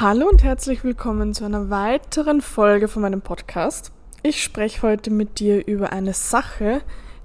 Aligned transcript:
Hallo 0.00 0.28
und 0.28 0.44
herzlich 0.44 0.84
willkommen 0.84 1.34
zu 1.34 1.44
einer 1.44 1.70
weiteren 1.70 2.40
Folge 2.40 2.86
von 2.86 3.02
meinem 3.02 3.20
Podcast. 3.20 3.90
Ich 4.22 4.44
spreche 4.44 4.82
heute 4.82 5.10
mit 5.10 5.40
dir 5.40 5.66
über 5.66 5.90
eine 5.90 6.14
Sache, 6.14 6.82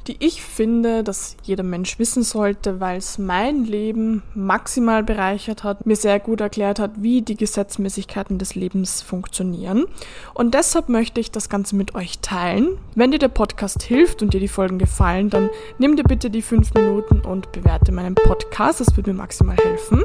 die 0.07 0.17
ich 0.19 0.41
finde, 0.41 1.03
dass 1.03 1.37
jeder 1.43 1.63
Mensch 1.63 1.99
wissen 1.99 2.23
sollte, 2.23 2.79
weil 2.79 2.97
es 2.97 3.17
mein 3.17 3.63
Leben 3.63 4.23
maximal 4.33 5.03
bereichert 5.03 5.63
hat, 5.63 5.85
mir 5.85 5.95
sehr 5.95 6.19
gut 6.19 6.41
erklärt 6.41 6.79
hat, 6.79 6.91
wie 6.97 7.21
die 7.21 7.37
Gesetzmäßigkeiten 7.37 8.37
des 8.37 8.55
Lebens 8.55 9.01
funktionieren. 9.01 9.85
Und 10.33 10.53
deshalb 10.53 10.89
möchte 10.89 11.19
ich 11.19 11.31
das 11.31 11.49
Ganze 11.49 11.75
mit 11.75 11.95
euch 11.95 12.19
teilen. 12.19 12.77
Wenn 12.95 13.11
dir 13.11 13.19
der 13.19 13.29
Podcast 13.29 13.83
hilft 13.83 14.21
und 14.21 14.33
dir 14.33 14.39
die 14.39 14.47
Folgen 14.47 14.79
gefallen, 14.79 15.29
dann 15.29 15.49
nimm 15.77 15.95
dir 15.95 16.03
bitte 16.03 16.29
die 16.29 16.41
fünf 16.41 16.73
Minuten 16.73 17.21
und 17.21 17.51
bewerte 17.51 17.91
meinen 17.91 18.15
Podcast. 18.15 18.81
Das 18.81 18.95
würde 18.95 19.11
mir 19.11 19.17
maximal 19.17 19.57
helfen. 19.57 20.03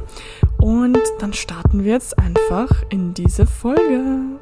Und 0.58 0.98
dann 1.18 1.32
starten 1.32 1.84
wir 1.84 1.92
jetzt 1.92 2.18
einfach 2.18 2.70
in 2.90 3.14
diese 3.14 3.46
Folge. 3.46 4.38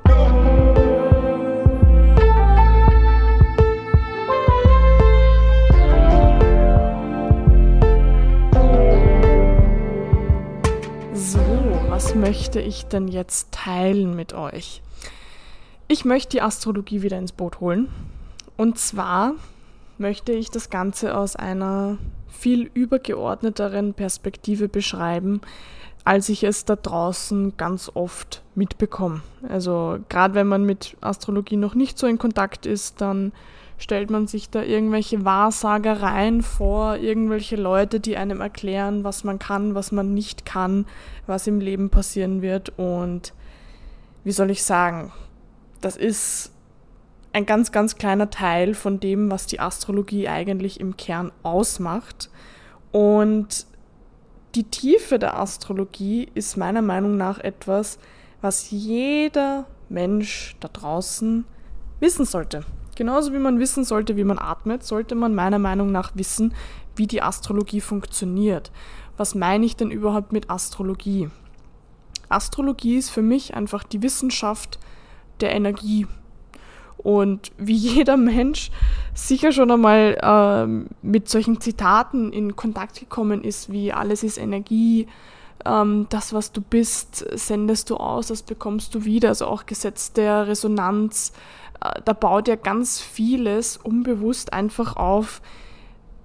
Was 11.97 12.15
möchte 12.15 12.61
ich 12.61 12.85
denn 12.85 13.09
jetzt 13.09 13.53
teilen 13.53 14.15
mit 14.15 14.35
euch? 14.35 14.83
Ich 15.89 16.05
möchte 16.05 16.37
die 16.37 16.43
Astrologie 16.43 17.01
wieder 17.01 17.17
ins 17.19 17.33
Boot 17.33 17.61
holen. 17.61 17.89
Und 18.59 18.79
zwar 18.79 19.33
möchte 19.97 20.33
ich 20.33 20.51
das 20.51 20.69
Ganze 20.69 21.17
aus 21.17 21.37
einer 21.37 21.97
viel 22.29 22.71
übergeordneteren 22.75 23.95
Perspektive 23.95 24.69
beschreiben, 24.69 25.41
als 26.05 26.29
ich 26.29 26.45
es 26.45 26.67
da 26.67 26.77
draußen 26.77 27.57
ganz 27.57 27.91
oft 27.95 28.43
mitbekomme. 28.55 29.23
Also 29.49 29.97
gerade 30.11 30.35
wenn 30.35 30.49
man 30.49 30.65
mit 30.65 30.99
Astrologie 31.01 31.57
noch 31.57 31.75
nicht 31.75 31.99
so 31.99 32.07
in 32.07 32.19
Kontakt 32.19 32.67
ist, 32.67 33.01
dann 33.01 33.33
stellt 33.79 34.11
man 34.11 34.27
sich 34.27 34.51
da 34.51 34.63
irgendwelche 34.63 35.25
Wahrsagereien 35.25 36.43
vor, 36.43 36.97
irgendwelche 36.97 37.57
Leute, 37.57 38.01
die 38.01 38.17
einem 38.17 38.41
erklären, 38.41 39.05
was 39.05 39.25
man 39.25 39.39
kann, 39.39 39.75
was 39.75 39.93
man 39.93 40.15
nicht 40.15 40.47
kann, 40.47 40.87
was 41.27 41.47
im 41.47 41.61
Leben 41.61 41.91
passieren 41.91 42.41
wird. 42.43 42.73
Und 42.79 43.35
wie 44.25 44.33
soll 44.33 44.51
ich 44.51 44.65
sagen, 44.65 45.13
das 45.81 45.97
ist 45.97 46.53
ein 47.33 47.45
ganz, 47.45 47.71
ganz 47.71 47.97
kleiner 47.97 48.31
Teil 48.31 48.75
von 48.75 48.99
dem, 48.99 49.31
was 49.31 49.47
die 49.47 49.61
Astrologie 49.61 50.27
eigentlich 50.27 50.81
im 50.81 50.97
Kern 50.97 51.31
ausmacht. 51.43 52.31
Und 52.93 53.67
die 54.55 54.65
Tiefe 54.65 55.19
der 55.19 55.39
Astrologie 55.39 56.31
ist 56.33 56.57
meiner 56.57 56.81
Meinung 56.81 57.19
nach 57.19 57.39
etwas, 57.39 57.99
was 58.41 58.71
jeder 58.71 59.67
Mensch 59.91 60.57
da 60.61 60.69
draußen 60.69 61.45
wissen 62.01 62.25
sollte. 62.25 62.65
Genauso 62.97 63.33
wie 63.33 63.39
man 63.39 63.61
wissen 63.61 63.85
sollte, 63.85 64.17
wie 64.17 64.25
man 64.25 64.39
atmet, 64.39 64.83
sollte 64.83 65.15
man 65.15 65.35
meiner 65.35 65.59
Meinung 65.59 65.93
nach 65.93 66.13
wissen, 66.15 66.55
wie 66.97 67.07
die 67.07 67.23
Astrologie 67.23 67.81
funktioniert. 67.81 68.73
Was 69.17 69.35
meine 69.35 69.65
ich 69.65 69.77
denn 69.77 69.91
überhaupt 69.91 70.33
mit 70.33 70.51
Astrologie? 70.51 71.29
Astrologie 72.29 72.97
ist 72.97 73.11
für 73.11 73.23
mich 73.23 73.55
einfach 73.55 73.85
die 73.85 74.03
Wissenschaft 74.03 74.79
der 75.41 75.55
Energie. 75.55 76.07
Und 76.97 77.53
wie 77.59 77.75
jeder 77.77 78.17
Mensch 78.17 78.71
sicher 79.15 79.53
schon 79.53 79.71
einmal 79.71 80.19
ähm, 80.23 80.87
mit 81.03 81.29
solchen 81.29 81.61
Zitaten 81.61 82.33
in 82.33 82.57
Kontakt 82.57 82.99
gekommen 82.99 83.45
ist, 83.45 83.71
wie 83.71 83.93
alles 83.93 84.23
ist 84.23 84.39
Energie, 84.39 85.07
ähm, 85.65 86.07
das, 86.11 86.33
was 86.33 86.53
du 86.53 86.61
bist, 86.61 87.27
sendest 87.39 87.91
du 87.91 87.97
aus, 87.97 88.29
das 88.29 88.43
bekommst 88.43 88.95
du 88.95 89.05
wieder, 89.05 89.31
also 89.31 89.47
auch 89.47 89.67
Gesetz 89.67 90.13
der 90.13 90.47
Resonanz, 90.47 91.33
da 92.05 92.13
baut 92.13 92.49
ja 92.49 92.57
ganz 92.57 93.01
vieles 93.01 93.77
unbewusst 93.77 94.53
einfach 94.53 94.97
auf 94.97 95.41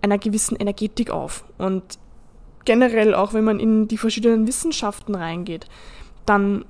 einer 0.01 0.17
gewissen 0.17 0.55
Energetik 0.55 1.11
auf. 1.11 1.43
Und 1.57 1.99
generell 2.65 3.13
auch, 3.13 3.33
wenn 3.33 3.43
man 3.43 3.59
in 3.59 3.87
die 3.87 3.97
verschiedenen 3.97 4.47
Wissenschaften 4.47 5.15
reingeht, 5.15 5.67
dann 6.25 6.65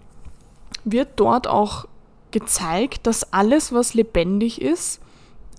wird 0.83 1.09
dort 1.17 1.47
auch 1.47 1.87
gezeigt, 2.31 3.07
dass 3.07 3.33
alles, 3.33 3.73
was 3.73 3.93
lebendig 3.93 4.61
ist, 4.61 5.01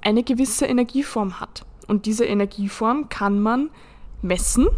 eine 0.02 0.22
gewisse 0.22 0.66
Energieform 0.66 1.40
hat. 1.40 1.64
Und 1.86 2.06
diese 2.06 2.24
Energieform 2.24 3.08
kann 3.08 3.40
man 3.40 3.70
messen 4.22 4.68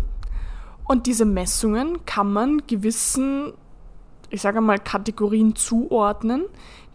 und 0.87 1.07
diese 1.07 1.25
Messungen 1.25 2.05
kann 2.07 2.33
man 2.33 2.67
gewissen, 2.67 3.53
ich 4.31 4.43
sage 4.43 4.61
mal, 4.61 4.79
Kategorien 4.79 5.57
zuordnen, 5.57 6.45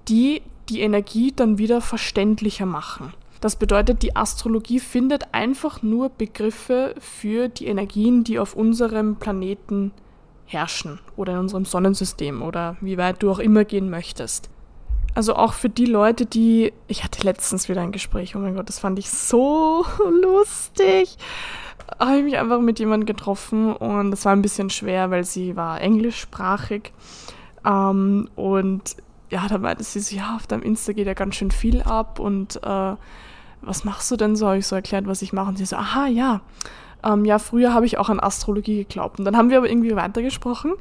die 0.07 0.41
die 0.69 0.81
Energie 0.81 1.31
dann 1.35 1.57
wieder 1.57 1.81
verständlicher 1.81 2.66
machen. 2.66 3.13
Das 3.41 3.56
bedeutet, 3.56 4.03
die 4.03 4.16
Astrologie 4.16 4.80
findet 4.80 5.34
einfach 5.34 5.81
nur 5.81 6.09
Begriffe 6.09 6.94
für 7.00 7.47
die 7.47 7.68
Energien, 7.68 8.24
die 8.24 8.38
auf 8.38 8.53
unserem 8.53 9.16
Planeten 9.16 9.91
herrschen 10.46 11.00
oder 11.16 11.34
in 11.34 11.40
unserem 11.40 11.66
Sonnensystem 11.66 12.41
oder 12.41 12.75
wie 12.81 12.97
weit 12.97 13.24
du 13.24 13.31
auch 13.31 13.40
immer 13.40 13.63
gehen 13.63 13.90
möchtest. 13.90 14.50
Also 15.16 15.35
auch 15.35 15.53
für 15.53 15.69
die 15.69 15.85
Leute, 15.85 16.25
die. 16.25 16.74
Ich 16.88 17.03
hatte 17.03 17.24
letztens 17.24 17.69
wieder 17.69 17.81
ein 17.81 17.91
Gespräch, 17.91 18.35
oh 18.35 18.40
mein 18.40 18.56
Gott, 18.56 18.69
das 18.69 18.79
fand 18.79 19.00
ich 19.00 19.09
so 19.09 19.85
lustig. 20.22 21.18
Habe 22.00 22.18
ich 22.19 22.24
mich 22.24 22.38
einfach 22.38 22.59
mit 22.59 22.79
jemandem 22.79 23.08
getroffen 23.08 23.74
und 23.75 24.12
das 24.12 24.25
war 24.25 24.34
ein 24.34 24.41
bisschen 24.41 24.69
schwer, 24.69 25.12
weil 25.12 25.24
sie 25.24 25.56
war 25.56 25.81
englischsprachig. 25.81 26.94
Ähm, 27.66 28.29
und 28.35 28.96
ja, 29.29 29.47
da 29.47 29.57
meinte 29.57 29.84
sie 29.84 30.00
so, 30.00 30.16
ja, 30.16 30.35
auf 30.35 30.47
deinem 30.47 30.63
Insta 30.63 30.94
geht 30.94 31.07
ja 31.07 31.13
ganz 31.13 31.35
schön 31.35 31.51
viel 31.51 31.81
ab 31.81 32.19
und 32.19 32.62
äh, 32.63 32.95
was 33.62 33.84
machst 33.84 34.09
du 34.12 34.16
denn 34.16 34.35
so? 34.35 34.47
Habe 34.47 34.59
ich 34.59 34.67
so 34.67 34.75
erklärt, 34.75 35.07
was 35.07 35.22
ich 35.22 35.34
mache. 35.34 35.50
Und 35.50 35.57
sie 35.57 35.66
so, 35.66 35.75
aha, 35.75 36.07
ja. 36.07 36.41
Ähm, 37.03 37.25
ja, 37.25 37.40
früher 37.40 37.73
habe 37.73 37.85
ich 37.85 37.97
auch 37.97 38.09
an 38.09 38.19
Astrologie 38.19 38.78
geglaubt. 38.78 39.19
Und 39.19 39.25
dann 39.25 39.38
haben 39.38 39.50
wir 39.50 39.57
aber 39.57 39.69
irgendwie 39.69 39.95
weitergesprochen. 39.95 40.73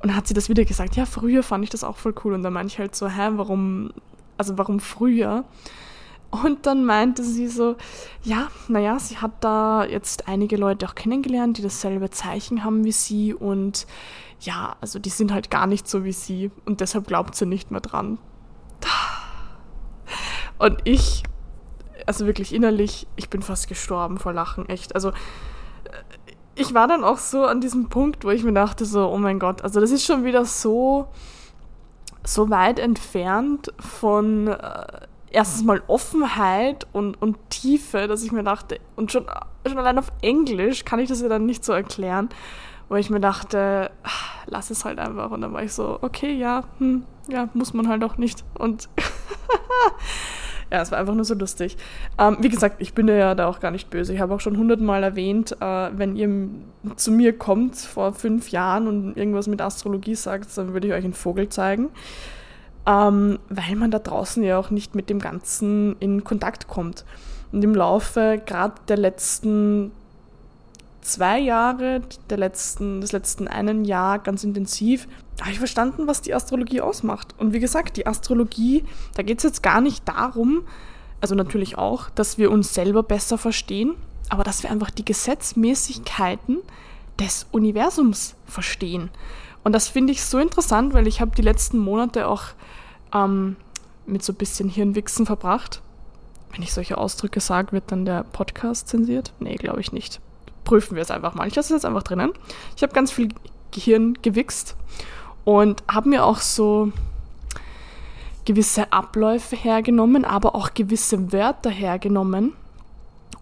Und 0.00 0.14
hat 0.14 0.26
sie 0.26 0.34
das 0.34 0.48
wieder 0.48 0.64
gesagt, 0.64 0.96
ja, 0.96 1.06
früher 1.06 1.42
fand 1.42 1.64
ich 1.64 1.70
das 1.70 1.84
auch 1.84 1.96
voll 1.96 2.14
cool. 2.24 2.34
Und 2.34 2.42
dann 2.42 2.52
meinte 2.52 2.72
ich 2.72 2.78
halt 2.78 2.94
so, 2.94 3.08
hä, 3.08 3.30
warum, 3.32 3.90
also 4.38 4.58
warum 4.58 4.80
früher? 4.80 5.44
Und 6.42 6.66
dann 6.66 6.84
meinte 6.84 7.22
sie 7.22 7.46
so, 7.46 7.76
ja, 8.24 8.48
naja, 8.66 8.98
sie 8.98 9.18
hat 9.18 9.44
da 9.44 9.84
jetzt 9.84 10.26
einige 10.26 10.56
Leute 10.56 10.86
auch 10.86 10.96
kennengelernt, 10.96 11.58
die 11.58 11.62
dasselbe 11.62 12.10
Zeichen 12.10 12.64
haben 12.64 12.84
wie 12.84 12.92
sie 12.92 13.32
und 13.32 13.86
ja, 14.40 14.74
also 14.80 14.98
die 14.98 15.10
sind 15.10 15.32
halt 15.32 15.50
gar 15.50 15.68
nicht 15.68 15.88
so 15.88 16.02
wie 16.02 16.12
sie 16.12 16.50
und 16.64 16.80
deshalb 16.80 17.06
glaubt 17.06 17.36
sie 17.36 17.46
nicht 17.46 17.70
mehr 17.70 17.80
dran. 17.80 18.18
Und 20.58 20.78
ich, 20.84 21.22
also 22.06 22.26
wirklich 22.26 22.52
innerlich, 22.52 23.06
ich 23.14 23.30
bin 23.30 23.42
fast 23.42 23.68
gestorben 23.68 24.18
vor 24.18 24.32
Lachen, 24.32 24.68
echt. 24.68 24.94
Also 24.94 25.12
ich 26.56 26.74
war 26.74 26.88
dann 26.88 27.04
auch 27.04 27.18
so 27.18 27.44
an 27.44 27.60
diesem 27.60 27.88
Punkt, 27.88 28.24
wo 28.24 28.30
ich 28.30 28.42
mir 28.42 28.52
dachte 28.52 28.84
so, 28.84 29.08
oh 29.08 29.18
mein 29.18 29.38
Gott, 29.38 29.62
also 29.62 29.80
das 29.80 29.92
ist 29.92 30.04
schon 30.04 30.24
wieder 30.24 30.44
so, 30.44 31.06
so 32.24 32.50
weit 32.50 32.78
entfernt 32.78 33.72
von 33.78 34.48
äh, 34.48 35.06
erstens 35.34 35.64
mal 35.64 35.82
Offenheit 35.88 36.86
und, 36.92 37.20
und 37.20 37.36
Tiefe, 37.50 38.06
dass 38.06 38.22
ich 38.22 38.32
mir 38.32 38.44
dachte, 38.44 38.78
und 38.96 39.12
schon, 39.12 39.26
schon 39.66 39.78
allein 39.78 39.98
auf 39.98 40.12
Englisch 40.22 40.84
kann 40.84 41.00
ich 41.00 41.08
das 41.08 41.20
ja 41.20 41.28
dann 41.28 41.44
nicht 41.44 41.64
so 41.64 41.72
erklären, 41.72 42.28
wo 42.88 42.94
ich 42.96 43.10
mir 43.10 43.20
dachte, 43.20 43.90
ach, 44.02 44.44
lass 44.46 44.70
es 44.70 44.84
halt 44.84 44.98
einfach. 44.98 45.30
Und 45.30 45.40
dann 45.40 45.52
war 45.52 45.62
ich 45.62 45.72
so, 45.72 45.98
okay, 46.02 46.32
ja, 46.32 46.64
hm, 46.78 47.04
ja, 47.28 47.48
muss 47.54 47.74
man 47.74 47.88
halt 47.88 48.04
auch 48.04 48.16
nicht. 48.16 48.44
Und 48.56 48.88
ja, 50.70 50.80
es 50.80 50.92
war 50.92 50.98
einfach 50.98 51.14
nur 51.14 51.24
so 51.24 51.34
lustig. 51.34 51.76
Ähm, 52.18 52.36
wie 52.40 52.48
gesagt, 52.48 52.76
ich 52.78 52.94
bin 52.94 53.08
ja 53.08 53.34
da 53.34 53.48
auch 53.48 53.58
gar 53.58 53.72
nicht 53.72 53.90
böse. 53.90 54.14
Ich 54.14 54.20
habe 54.20 54.34
auch 54.34 54.40
schon 54.40 54.56
hundertmal 54.56 55.02
erwähnt, 55.02 55.56
äh, 55.60 55.90
wenn 55.92 56.14
ihr 56.14 56.48
zu 56.96 57.10
mir 57.10 57.36
kommt 57.36 57.76
vor 57.76 58.12
fünf 58.12 58.50
Jahren 58.50 58.86
und 58.86 59.16
irgendwas 59.16 59.48
mit 59.48 59.60
Astrologie 59.60 60.14
sagt, 60.14 60.56
dann 60.56 60.74
würde 60.74 60.86
ich 60.86 60.92
euch 60.92 61.04
einen 61.04 61.14
Vogel 61.14 61.48
zeigen. 61.48 61.90
Ähm, 62.86 63.38
weil 63.48 63.76
man 63.76 63.90
da 63.90 63.98
draußen 63.98 64.42
ja 64.42 64.58
auch 64.58 64.70
nicht 64.70 64.94
mit 64.94 65.08
dem 65.08 65.18
Ganzen 65.18 65.96
in 66.00 66.22
Kontakt 66.22 66.68
kommt. 66.68 67.04
Und 67.52 67.64
im 67.64 67.74
Laufe 67.74 68.42
gerade 68.44 68.74
der 68.88 68.98
letzten 68.98 69.92
zwei 71.04 71.38
Jahre, 71.38 72.00
der 72.30 72.38
letzten, 72.38 73.00
des 73.00 73.12
letzten 73.12 73.46
einen 73.46 73.84
Jahr 73.84 74.18
ganz 74.18 74.42
intensiv, 74.42 75.06
habe 75.40 75.50
ich 75.50 75.58
verstanden, 75.58 76.06
was 76.06 76.22
die 76.22 76.34
Astrologie 76.34 76.80
ausmacht. 76.80 77.34
Und 77.38 77.52
wie 77.52 77.60
gesagt, 77.60 77.96
die 77.96 78.06
Astrologie, 78.06 78.84
da 79.14 79.22
geht 79.22 79.38
es 79.38 79.44
jetzt 79.44 79.62
gar 79.62 79.80
nicht 79.80 80.08
darum, 80.08 80.64
also 81.20 81.34
natürlich 81.34 81.78
auch, 81.78 82.10
dass 82.10 82.38
wir 82.38 82.50
uns 82.50 82.74
selber 82.74 83.02
besser 83.02 83.38
verstehen, 83.38 83.94
aber 84.28 84.44
dass 84.44 84.62
wir 84.62 84.70
einfach 84.70 84.90
die 84.90 85.04
Gesetzmäßigkeiten 85.04 86.58
des 87.18 87.46
Universums 87.52 88.34
verstehen. 88.46 89.10
Und 89.64 89.72
das 89.72 89.88
finde 89.88 90.12
ich 90.12 90.24
so 90.24 90.38
interessant, 90.38 90.94
weil 90.94 91.06
ich 91.06 91.20
habe 91.20 91.32
die 91.36 91.42
letzten 91.42 91.78
Monate 91.78 92.28
auch 92.28 92.44
ähm, 93.12 93.56
mit 94.06 94.22
so 94.22 94.32
ein 94.32 94.36
bisschen 94.36 94.68
Hirnwichsen 94.68 95.26
verbracht. 95.26 95.82
Wenn 96.52 96.62
ich 96.62 96.72
solche 96.72 96.98
Ausdrücke 96.98 97.40
sage, 97.40 97.72
wird 97.72 97.90
dann 97.90 98.04
der 98.04 98.22
Podcast 98.22 98.88
zensiert? 98.88 99.32
Nee, 99.40 99.56
glaube 99.56 99.80
ich 99.80 99.90
nicht 99.90 100.20
prüfen 100.64 100.96
wir 100.96 101.02
es 101.02 101.10
einfach 101.10 101.34
mal. 101.34 101.46
Ich 101.46 101.54
lasse 101.54 101.74
es 101.74 101.82
jetzt 101.82 101.86
einfach 101.86 102.02
drinnen. 102.02 102.32
Ich 102.76 102.82
habe 102.82 102.92
ganz 102.92 103.12
viel 103.12 103.28
Gehirn 103.70 104.14
gewichst 104.22 104.76
und 105.44 105.82
habe 105.90 106.08
mir 106.08 106.24
auch 106.24 106.38
so 106.38 106.90
gewisse 108.44 108.92
Abläufe 108.92 109.56
hergenommen, 109.56 110.24
aber 110.24 110.54
auch 110.54 110.74
gewisse 110.74 111.32
Wörter 111.32 111.70
hergenommen 111.70 112.54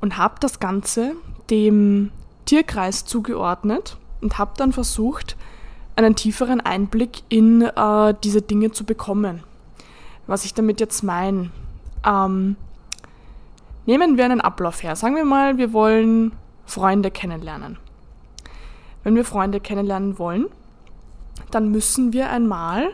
und 0.01 0.17
habe 0.17 0.35
das 0.41 0.61
Ganze 0.61 1.15
dem 1.51 2.13
Tierkreis 2.45 3.05
zugeordnet 3.05 3.97
und 4.21 4.39
habe 4.39 4.53
dann 4.57 4.73
versucht, 4.73 5.37
einen 5.97 6.17
tieferen 6.17 6.61
Einblick 6.61 7.23
in 7.29 7.63
äh, 7.63 8.15
diese 8.23 8.43
Dinge 8.43 8.71
zu 8.73 8.85
bekommen. 8.85 9.43
Was 10.27 10.45
ich 10.45 10.55
damit 10.55 10.81
jetzt 10.81 11.03
meine. 11.03 11.51
Ähm, 12.07 12.57
nehmen 13.87 14.17
wir 14.17 14.25
einen 14.25 14.41
Ablauf 14.41 14.83
her. 14.83 14.97
Sagen 14.97 15.17
wir 15.17 15.25
mal, 15.25 15.59
wir 15.59 15.73
wollen 15.73 16.33
Freunde 16.65 17.11
kennenlernen. 17.11 17.79
Wenn 19.03 19.15
wir 19.15 19.25
Freunde 19.25 19.61
kennenlernen 19.61 20.19
wollen, 20.19 20.47
dann 21.51 21.71
müssen 21.71 22.13
wir 22.13 22.31
einmal 22.31 22.91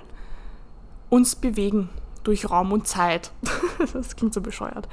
uns 1.10 1.36
bewegen 1.36 1.90
durch 2.24 2.50
Raum 2.50 2.72
und 2.72 2.86
Zeit. 2.86 3.30
das 3.92 4.16
klingt 4.16 4.34
so 4.34 4.40
bescheuert. 4.40 4.88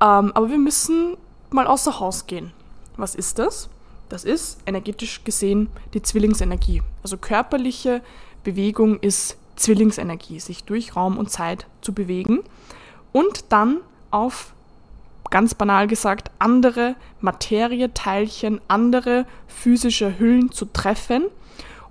Ähm, 0.00 0.32
aber 0.34 0.50
wir 0.50 0.58
müssen 0.58 1.16
mal 1.50 1.66
außer 1.66 1.98
Haus 2.00 2.26
gehen. 2.26 2.52
Was 2.96 3.14
ist 3.14 3.38
das? 3.38 3.70
Das 4.08 4.24
ist 4.24 4.60
energetisch 4.66 5.24
gesehen 5.24 5.68
die 5.94 6.02
Zwillingsenergie. 6.02 6.82
Also 7.02 7.16
körperliche 7.16 8.02
Bewegung 8.42 8.98
ist 9.00 9.36
Zwillingsenergie, 9.56 10.40
sich 10.40 10.64
durch 10.64 10.96
Raum 10.96 11.18
und 11.18 11.30
Zeit 11.30 11.66
zu 11.80 11.92
bewegen 11.92 12.40
und 13.12 13.46
dann 13.50 13.78
auf, 14.10 14.54
ganz 15.30 15.54
banal 15.54 15.86
gesagt, 15.86 16.30
andere 16.38 16.94
Materieteilchen, 17.20 18.60
andere 18.68 19.26
physische 19.46 20.18
Hüllen 20.18 20.52
zu 20.52 20.66
treffen 20.66 21.24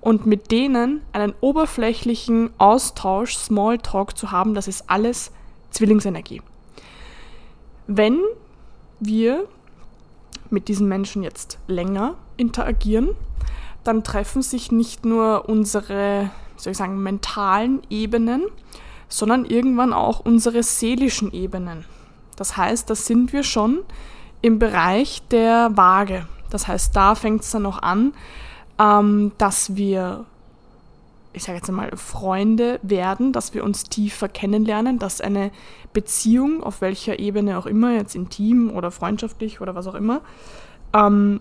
und 0.00 0.26
mit 0.26 0.50
denen 0.50 1.02
einen 1.12 1.34
oberflächlichen 1.40 2.50
Austausch, 2.58 3.36
Smalltalk 3.36 4.16
zu 4.16 4.32
haben, 4.32 4.54
das 4.54 4.66
ist 4.66 4.88
alles 4.88 5.30
Zwillingsenergie. 5.70 6.42
Wenn 7.86 8.20
wir 9.00 9.46
mit 10.50 10.68
diesen 10.68 10.88
Menschen 10.88 11.22
jetzt 11.22 11.58
länger 11.66 12.14
interagieren, 12.36 13.10
dann 13.84 14.04
treffen 14.04 14.42
sich 14.42 14.72
nicht 14.72 15.04
nur 15.04 15.48
unsere, 15.48 16.30
soll 16.56 16.72
ich 16.72 16.78
sagen, 16.78 17.02
mentalen 17.02 17.82
Ebenen, 17.90 18.44
sondern 19.08 19.44
irgendwann 19.44 19.92
auch 19.92 20.20
unsere 20.20 20.62
seelischen 20.62 21.32
Ebenen. 21.32 21.84
Das 22.36 22.56
heißt, 22.56 22.88
da 22.88 22.94
sind 22.94 23.32
wir 23.32 23.42
schon 23.42 23.80
im 24.42 24.58
Bereich 24.58 25.22
der 25.30 25.76
Waage. 25.76 26.26
Das 26.50 26.68
heißt, 26.68 26.94
da 26.94 27.14
fängt 27.14 27.42
es 27.42 27.50
dann 27.50 27.62
noch 27.62 27.82
an, 27.82 28.12
ähm, 28.78 29.32
dass 29.38 29.76
wir, 29.76 30.24
ich 31.32 31.44
sage 31.44 31.58
jetzt 31.58 31.68
einmal, 31.68 31.90
Freunde 31.96 32.80
werden, 32.82 33.32
dass 33.32 33.54
wir 33.54 33.64
uns 33.64 33.84
tiefer 33.84 34.28
kennenlernen, 34.28 34.98
dass 34.98 35.20
eine 35.20 35.50
Beziehung, 35.92 36.62
auf 36.62 36.80
welcher 36.80 37.18
Ebene 37.18 37.58
auch 37.58 37.66
immer, 37.66 37.92
jetzt 37.92 38.14
intim 38.14 38.70
oder 38.70 38.90
freundschaftlich 38.90 39.60
oder 39.60 39.74
was 39.74 39.86
auch 39.86 39.94
immer, 39.94 40.22
ähm, 40.94 41.40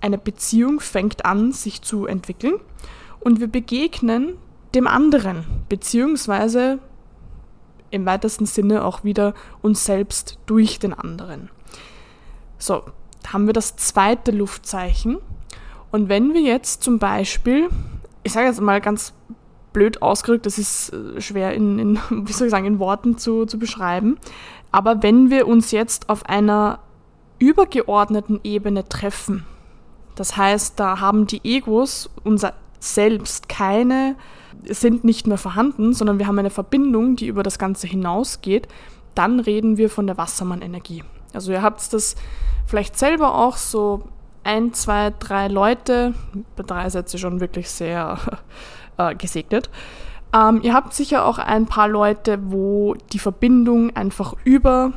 eine 0.00 0.18
Beziehung 0.18 0.80
fängt 0.80 1.24
an, 1.24 1.52
sich 1.52 1.82
zu 1.82 2.06
entwickeln 2.06 2.54
und 3.20 3.40
wir 3.40 3.48
begegnen 3.48 4.34
dem 4.74 4.86
anderen, 4.86 5.44
beziehungsweise 5.68 6.78
im 7.90 8.06
weitesten 8.06 8.46
Sinne 8.46 8.84
auch 8.84 9.04
wieder 9.04 9.34
uns 9.62 9.84
selbst 9.84 10.38
durch 10.46 10.78
den 10.78 10.92
anderen. 10.92 11.48
So, 12.58 12.82
haben 13.32 13.46
wir 13.46 13.52
das 13.52 13.76
zweite 13.76 14.30
Luftzeichen. 14.30 15.18
Und 15.90 16.08
wenn 16.08 16.34
wir 16.34 16.40
jetzt 16.40 16.82
zum 16.82 16.98
Beispiel, 16.98 17.68
ich 18.24 18.32
sage 18.32 18.46
jetzt 18.46 18.60
mal 18.60 18.80
ganz 18.80 19.14
blöd 19.72 20.02
ausgedrückt, 20.02 20.46
das 20.46 20.58
ist 20.58 20.92
äh, 20.92 21.20
schwer 21.20 21.54
in, 21.54 21.78
in, 21.78 21.98
wie 22.26 22.32
soll 22.32 22.48
ich 22.48 22.50
sagen, 22.50 22.66
in 22.66 22.78
Worten 22.78 23.18
zu, 23.18 23.46
zu 23.46 23.58
beschreiben, 23.58 24.18
aber 24.72 25.02
wenn 25.02 25.30
wir 25.30 25.46
uns 25.46 25.70
jetzt 25.70 26.08
auf 26.08 26.26
einer 26.26 26.80
übergeordneten 27.38 28.40
Ebene 28.42 28.88
treffen, 28.88 29.44
das 30.16 30.36
heißt, 30.36 30.78
da 30.80 31.00
haben 31.00 31.26
die 31.26 31.40
Egos, 31.44 32.10
unser 32.22 32.54
Selbst, 32.80 33.48
keine 33.48 34.16
sind 34.68 35.04
nicht 35.04 35.26
mehr 35.26 35.38
vorhanden, 35.38 35.92
sondern 35.92 36.18
wir 36.18 36.26
haben 36.26 36.38
eine 36.38 36.50
Verbindung, 36.50 37.16
die 37.16 37.26
über 37.26 37.42
das 37.42 37.58
Ganze 37.58 37.86
hinausgeht, 37.86 38.68
dann 39.14 39.40
reden 39.40 39.76
wir 39.76 39.90
von 39.90 40.06
der 40.06 40.16
Wassermann-Energie. 40.16 41.02
Also 41.32 41.52
ihr 41.52 41.62
habt 41.62 41.92
das 41.92 42.14
vielleicht 42.66 42.98
selber 42.98 43.34
auch 43.34 43.56
so 43.56 44.08
ein, 44.44 44.72
zwei, 44.74 45.12
drei 45.18 45.48
Leute, 45.48 46.14
bei 46.56 46.62
drei 46.62 46.88
Sätze 46.90 47.18
schon 47.18 47.40
wirklich 47.40 47.70
sehr 47.70 48.18
äh, 48.98 49.14
gesegnet. 49.14 49.70
Ähm, 50.34 50.60
ihr 50.62 50.74
habt 50.74 50.94
sicher 50.94 51.24
auch 51.24 51.38
ein 51.38 51.66
paar 51.66 51.88
Leute, 51.88 52.38
wo 52.50 52.94
die 53.12 53.18
Verbindung 53.18 53.94
einfach 53.96 54.34
über 54.44 54.92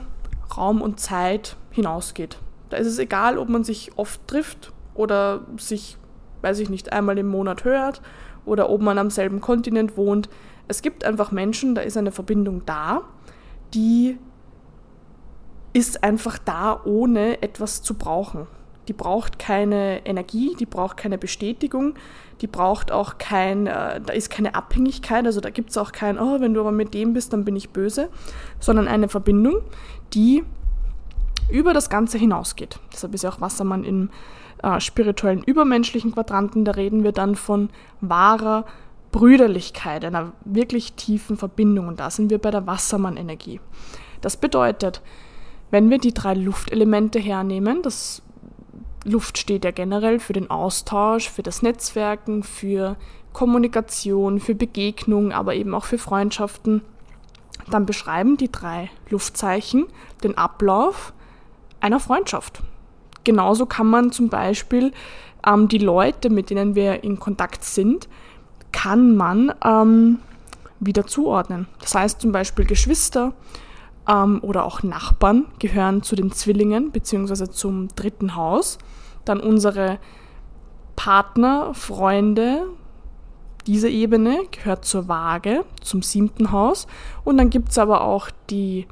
Raum 0.55 0.81
und 0.81 0.99
Zeit 0.99 1.55
hinausgeht. 1.71 2.39
Da 2.69 2.77
ist 2.77 2.87
es 2.87 2.99
egal, 2.99 3.37
ob 3.37 3.49
man 3.49 3.63
sich 3.63 3.91
oft 3.97 4.27
trifft 4.27 4.73
oder 4.93 5.41
sich, 5.57 5.97
weiß 6.41 6.59
ich 6.59 6.69
nicht, 6.69 6.91
einmal 6.91 7.17
im 7.17 7.27
Monat 7.27 7.63
hört 7.63 8.01
oder 8.45 8.69
ob 8.69 8.81
man 8.81 8.97
am 8.97 9.09
selben 9.09 9.41
Kontinent 9.41 9.95
wohnt. 9.95 10.29
Es 10.67 10.81
gibt 10.81 11.03
einfach 11.03 11.31
Menschen, 11.31 11.75
da 11.75 11.81
ist 11.81 11.97
eine 11.97 12.11
Verbindung 12.11 12.63
da, 12.65 13.01
die 13.73 14.17
ist 15.73 16.03
einfach 16.03 16.39
da, 16.39 16.81
ohne 16.83 17.41
etwas 17.43 17.83
zu 17.83 17.93
brauchen. 17.93 18.47
Die 18.87 18.93
braucht 18.93 19.39
keine 19.39 20.05
Energie, 20.05 20.55
die 20.59 20.65
braucht 20.65 20.97
keine 20.97 21.17
Bestätigung, 21.17 21.95
die 22.41 22.47
braucht 22.47 22.91
auch 22.91 23.17
kein, 23.17 23.67
äh, 23.67 23.99
da 24.01 24.13
ist 24.13 24.29
keine 24.29 24.55
Abhängigkeit, 24.55 25.25
also 25.25 25.41
da 25.41 25.49
gibt 25.49 25.71
es 25.71 25.77
auch 25.77 25.91
kein, 25.91 26.19
oh, 26.19 26.39
wenn 26.39 26.53
du 26.53 26.59
aber 26.59 26.71
mit 26.71 26.93
dem 26.93 27.13
bist, 27.13 27.33
dann 27.33 27.45
bin 27.45 27.55
ich 27.55 27.69
böse, 27.69 28.09
sondern 28.59 28.87
eine 28.87 29.09
Verbindung, 29.09 29.61
die 30.13 30.43
über 31.49 31.73
das 31.73 31.89
Ganze 31.89 32.17
hinausgeht. 32.17 32.79
Deshalb 32.93 33.13
ist 33.13 33.23
ja 33.23 33.29
auch 33.29 33.41
Wassermann 33.41 33.83
im 33.83 34.09
äh, 34.63 34.79
spirituellen 34.79 35.43
übermenschlichen 35.43 36.13
Quadranten, 36.13 36.65
da 36.65 36.71
reden 36.71 37.03
wir 37.03 37.11
dann 37.11 37.35
von 37.35 37.69
wahrer 38.01 38.65
Brüderlichkeit, 39.11 40.05
einer 40.05 40.33
wirklich 40.45 40.93
tiefen 40.93 41.37
Verbindung. 41.37 41.87
Und 41.87 41.99
da 41.99 42.09
sind 42.09 42.29
wir 42.29 42.39
bei 42.39 42.51
der 42.51 42.67
Wassermann-Energie. 42.67 43.59
Das 44.21 44.37
bedeutet, 44.37 45.01
wenn 45.71 45.89
wir 45.89 45.97
die 45.97 46.13
drei 46.13 46.33
Luftelemente 46.33 47.19
hernehmen, 47.19 47.81
das 47.81 48.21
Luft 49.07 49.37
steht 49.37 49.65
ja 49.65 49.71
generell 49.71 50.19
für 50.19 50.33
den 50.33 50.49
Austausch, 50.49 51.29
für 51.29 51.43
das 51.43 51.61
Netzwerken, 51.61 52.43
für 52.43 52.97
Kommunikation, 53.33 54.39
für 54.39 54.55
Begegnung, 54.55 55.31
aber 55.31 55.55
eben 55.55 55.73
auch 55.73 55.85
für 55.85 55.97
Freundschaften, 55.97 56.81
dann 57.69 57.85
beschreiben 57.85 58.37
die 58.37 58.51
drei 58.51 58.89
Luftzeichen 59.09 59.85
den 60.23 60.37
Ablauf 60.37 61.13
einer 61.79 61.99
Freundschaft 61.99 62.61
genauso 63.27 63.65
kann 63.65 63.87
man 63.87 64.11
zum 64.13 64.29
Beispiel 64.29 64.93
ähm, 65.45 65.67
die 65.67 65.79
Leute, 65.79 66.29
mit 66.29 66.49
denen 66.49 66.75
wir 66.75 67.03
in 67.03 67.19
Kontakt 67.19 67.63
sind, 67.63 68.07
kann 68.71 69.17
man 69.17 69.53
ähm, 69.63 70.19
wieder 70.79 71.05
zuordnen. 71.05 71.67
Das 71.81 71.93
heißt 71.93 72.21
zum 72.21 72.31
Beispiel 72.31 72.65
Geschwister 72.65 73.33
ähm, 74.07 74.39
oder 74.41 74.63
auch 74.63 74.81
Nachbarn 74.81 75.45
gehören 75.59 76.03
zu 76.03 76.15
den 76.15 76.31
Zwillingen 76.31 76.91
bzw. 76.91 77.49
zum 77.51 77.89
dritten 77.95 78.35
Haus. 78.35 78.77
Dann 79.27 79.39
unsere 79.39 79.99
Partner, 80.95 81.73
Freunde, 81.73 82.67
diese 83.67 83.89
Ebene 83.89 84.39
gehört 84.51 84.85
zur 84.85 85.07
Waage, 85.07 85.65
zum 85.81 86.01
siebten 86.01 86.51
Haus. 86.51 86.87
Und 87.23 87.37
dann 87.37 87.49
gibt 87.49 87.69
es 87.69 87.77
aber 87.77 88.01
auch 88.01 88.29
die 88.49 88.87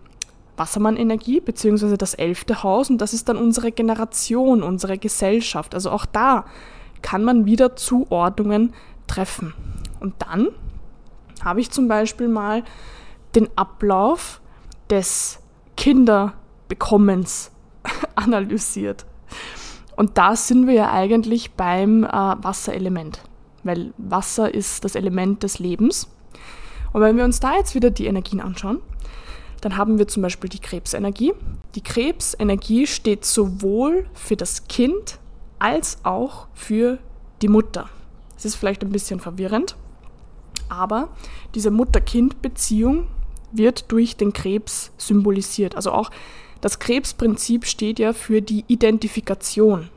Wassermann-Energie, 0.57 1.39
beziehungsweise 1.39 1.97
das 1.97 2.13
elfte 2.13 2.63
Haus, 2.63 2.89
und 2.89 2.99
das 2.99 3.13
ist 3.13 3.27
dann 3.27 3.37
unsere 3.37 3.71
Generation, 3.71 4.63
unsere 4.63 4.97
Gesellschaft. 4.97 5.73
Also 5.73 5.91
auch 5.91 6.05
da 6.05 6.45
kann 7.01 7.23
man 7.23 7.45
wieder 7.45 7.75
Zuordnungen 7.75 8.73
treffen. 9.07 9.53
Und 9.99 10.15
dann 10.19 10.49
habe 11.43 11.61
ich 11.61 11.71
zum 11.71 11.87
Beispiel 11.87 12.27
mal 12.27 12.63
den 13.35 13.49
Ablauf 13.57 14.41
des 14.89 15.39
Kinderbekommens 15.77 17.51
analysiert. 18.15 19.05
Und 19.95 20.17
da 20.17 20.35
sind 20.35 20.67
wir 20.67 20.73
ja 20.73 20.91
eigentlich 20.91 21.51
beim 21.51 22.03
äh, 22.03 22.07
Wasserelement, 22.09 23.21
weil 23.63 23.93
Wasser 23.97 24.53
ist 24.53 24.83
das 24.83 24.95
Element 24.95 25.43
des 25.43 25.59
Lebens. 25.59 26.09
Und 26.93 27.01
wenn 27.01 27.17
wir 27.17 27.23
uns 27.23 27.39
da 27.39 27.55
jetzt 27.55 27.75
wieder 27.75 27.91
die 27.91 28.05
Energien 28.05 28.41
anschauen, 28.41 28.81
dann 29.61 29.77
haben 29.77 29.97
wir 29.97 30.07
zum 30.07 30.21
Beispiel 30.21 30.49
die 30.49 30.59
Krebsenergie. 30.59 31.33
Die 31.75 31.81
Krebsenergie 31.81 32.87
steht 32.87 33.25
sowohl 33.25 34.05
für 34.13 34.35
das 34.35 34.67
Kind 34.67 35.19
als 35.59 35.97
auch 36.03 36.47
für 36.53 36.99
die 37.41 37.47
Mutter. 37.47 37.89
Es 38.37 38.45
ist 38.45 38.55
vielleicht 38.55 38.83
ein 38.83 38.91
bisschen 38.91 39.19
verwirrend, 39.19 39.75
aber 40.69 41.09
diese 41.55 41.71
Mutter-Kind-Beziehung 41.71 43.07
wird 43.51 43.91
durch 43.91 44.17
den 44.17 44.33
Krebs 44.33 44.91
symbolisiert. 44.97 45.75
Also 45.75 45.91
auch 45.91 46.11
das 46.65 46.79
Krebsprinzip 46.79 47.67
steht 47.67 47.99
ja 47.99 48.11
für 48.11 48.41
die 48.41 48.65
Identifikation. 48.65 49.87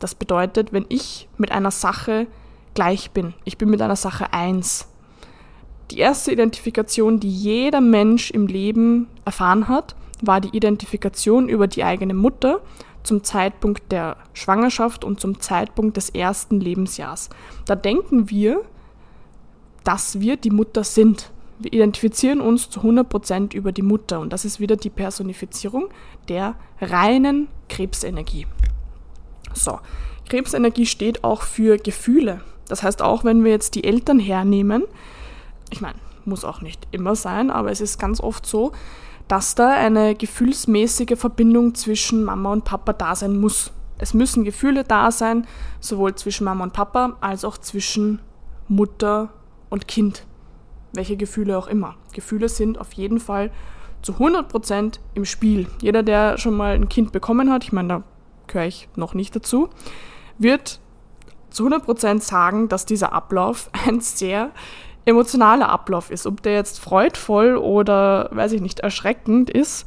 Das 0.00 0.14
bedeutet, 0.14 0.72
wenn 0.72 0.86
ich 0.88 1.28
mit 1.36 1.52
einer 1.52 1.70
Sache 1.70 2.26
gleich 2.72 3.10
bin, 3.10 3.34
ich 3.44 3.58
bin 3.58 3.68
mit 3.68 3.82
einer 3.82 3.94
Sache 3.94 4.32
eins, 4.32 4.88
Die 5.90 5.98
erste 5.98 6.32
Identifikation, 6.32 7.20
die 7.20 7.28
jeder 7.28 7.82
Mensch 7.82 8.30
im 8.30 8.46
Leben 8.46 9.08
erfahren 9.26 9.68
hat, 9.68 9.96
war 10.22 10.40
die 10.40 10.56
Identifikation 10.56 11.46
über 11.46 11.66
die 11.66 11.84
eigene 11.84 12.14
Mutter 12.14 12.62
zum 13.02 13.22
Zeitpunkt 13.22 13.92
der 13.92 14.16
Schwangerschaft 14.32 15.04
und 15.04 15.20
zum 15.20 15.40
Zeitpunkt 15.40 15.98
des 15.98 16.08
ersten 16.08 16.58
Lebensjahrs. 16.58 17.28
Da 17.66 17.74
denken 17.74 18.30
wir, 18.30 18.62
dass 19.84 20.20
wir 20.20 20.38
die 20.38 20.50
Mutter 20.50 20.84
sind. 20.84 21.32
Wir 21.58 21.72
identifizieren 21.72 22.40
uns 22.40 22.70
zu 22.70 22.80
100% 22.80 23.54
über 23.54 23.72
die 23.72 23.82
Mutter 23.82 24.20
und 24.20 24.32
das 24.32 24.44
ist 24.44 24.60
wieder 24.60 24.76
die 24.76 24.90
Personifizierung 24.90 25.88
der 26.28 26.54
reinen 26.80 27.48
Krebsenergie. 27.68 28.46
So, 29.54 29.80
Krebsenergie 30.28 30.86
steht 30.86 31.24
auch 31.24 31.42
für 31.42 31.78
Gefühle. 31.78 32.42
Das 32.68 32.82
heißt, 32.82 33.02
auch 33.02 33.24
wenn 33.24 33.44
wir 33.44 33.50
jetzt 33.50 33.74
die 33.74 33.84
Eltern 33.84 34.20
hernehmen, 34.20 34.84
ich 35.70 35.80
meine, 35.80 35.98
muss 36.24 36.44
auch 36.44 36.60
nicht 36.60 36.86
immer 36.92 37.16
sein, 37.16 37.50
aber 37.50 37.70
es 37.70 37.80
ist 37.80 37.98
ganz 37.98 38.20
oft 38.20 38.46
so, 38.46 38.72
dass 39.26 39.54
da 39.54 39.70
eine 39.70 40.14
gefühlsmäßige 40.14 41.18
Verbindung 41.18 41.74
zwischen 41.74 42.24
Mama 42.24 42.52
und 42.52 42.64
Papa 42.64 42.92
da 42.92 43.14
sein 43.14 43.38
muss. 43.38 43.72
Es 43.98 44.14
müssen 44.14 44.44
Gefühle 44.44 44.84
da 44.84 45.10
sein, 45.10 45.46
sowohl 45.80 46.14
zwischen 46.14 46.44
Mama 46.44 46.64
und 46.64 46.72
Papa 46.72 47.16
als 47.20 47.44
auch 47.44 47.58
zwischen 47.58 48.20
Mutter 48.68 49.30
und 49.70 49.88
Kind. 49.88 50.24
Welche 50.92 51.16
Gefühle 51.16 51.58
auch 51.58 51.66
immer. 51.66 51.96
Gefühle 52.12 52.48
sind 52.48 52.78
auf 52.78 52.92
jeden 52.92 53.20
Fall 53.20 53.50
zu 54.02 54.12
100% 54.12 54.98
im 55.14 55.24
Spiel. 55.24 55.66
Jeder, 55.80 56.02
der 56.02 56.38
schon 56.38 56.56
mal 56.56 56.74
ein 56.74 56.88
Kind 56.88 57.12
bekommen 57.12 57.50
hat, 57.50 57.64
ich 57.64 57.72
meine, 57.72 57.88
da 57.88 58.02
gehöre 58.46 58.66
ich 58.66 58.88
noch 58.96 59.14
nicht 59.14 59.34
dazu, 59.36 59.68
wird 60.38 60.80
zu 61.50 61.66
100% 61.66 62.20
sagen, 62.20 62.68
dass 62.68 62.86
dieser 62.86 63.12
Ablauf 63.12 63.70
ein 63.86 64.00
sehr 64.00 64.50
emotionaler 65.04 65.68
Ablauf 65.68 66.10
ist. 66.10 66.26
Ob 66.26 66.42
der 66.42 66.54
jetzt 66.54 66.80
freudvoll 66.80 67.56
oder, 67.56 68.28
weiß 68.32 68.52
ich 68.52 68.60
nicht, 68.60 68.80
erschreckend 68.80 69.50
ist, 69.50 69.86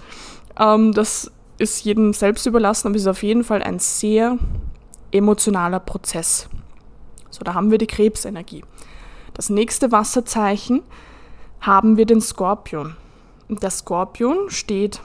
ähm, 0.60 0.94
das 0.94 1.32
ist 1.58 1.84
jedem 1.86 2.14
selbst 2.14 2.46
überlassen, 2.48 2.88
aber 2.88 2.96
es 2.96 3.04
ist 3.04 3.08
auf 3.08 3.24
jeden 3.24 3.44
Fall 3.44 3.62
ein 3.62 3.78
sehr 3.78 4.38
emotionaler 5.12 5.80
Prozess. 5.80 6.50
So, 7.30 7.44
da 7.44 7.54
haben 7.54 7.70
wir 7.72 7.78
die 7.78 7.88
Krebsenergie. 7.88 8.64
Das 9.42 9.50
nächste 9.50 9.92
Wasserzeichen 9.92 10.84
haben 11.62 11.98
wir 11.98 12.06
den 12.06 12.22
Skorpion. 12.22 12.96
Der 13.50 13.72
Skorpion 13.72 14.52
steht 14.52 15.02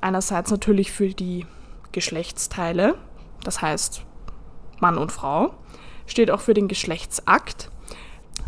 einerseits 0.00 0.50
natürlich 0.50 0.90
für 0.90 1.10
die 1.10 1.44
Geschlechtsteile, 1.92 2.94
das 3.42 3.60
heißt 3.60 4.00
Mann 4.80 4.96
und 4.96 5.12
Frau, 5.12 5.52
steht 6.06 6.30
auch 6.30 6.40
für 6.40 6.54
den 6.54 6.66
Geschlechtsakt 6.66 7.70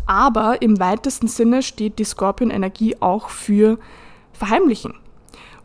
aber 0.07 0.59
im 0.63 0.79
weitesten 0.79 1.27
Sinne 1.27 1.61
steht 1.61 1.99
die 1.99 2.03
Skorpion-Energie 2.03 2.95
auch 2.99 3.29
für 3.29 3.77
Verheimlichen. 4.33 4.95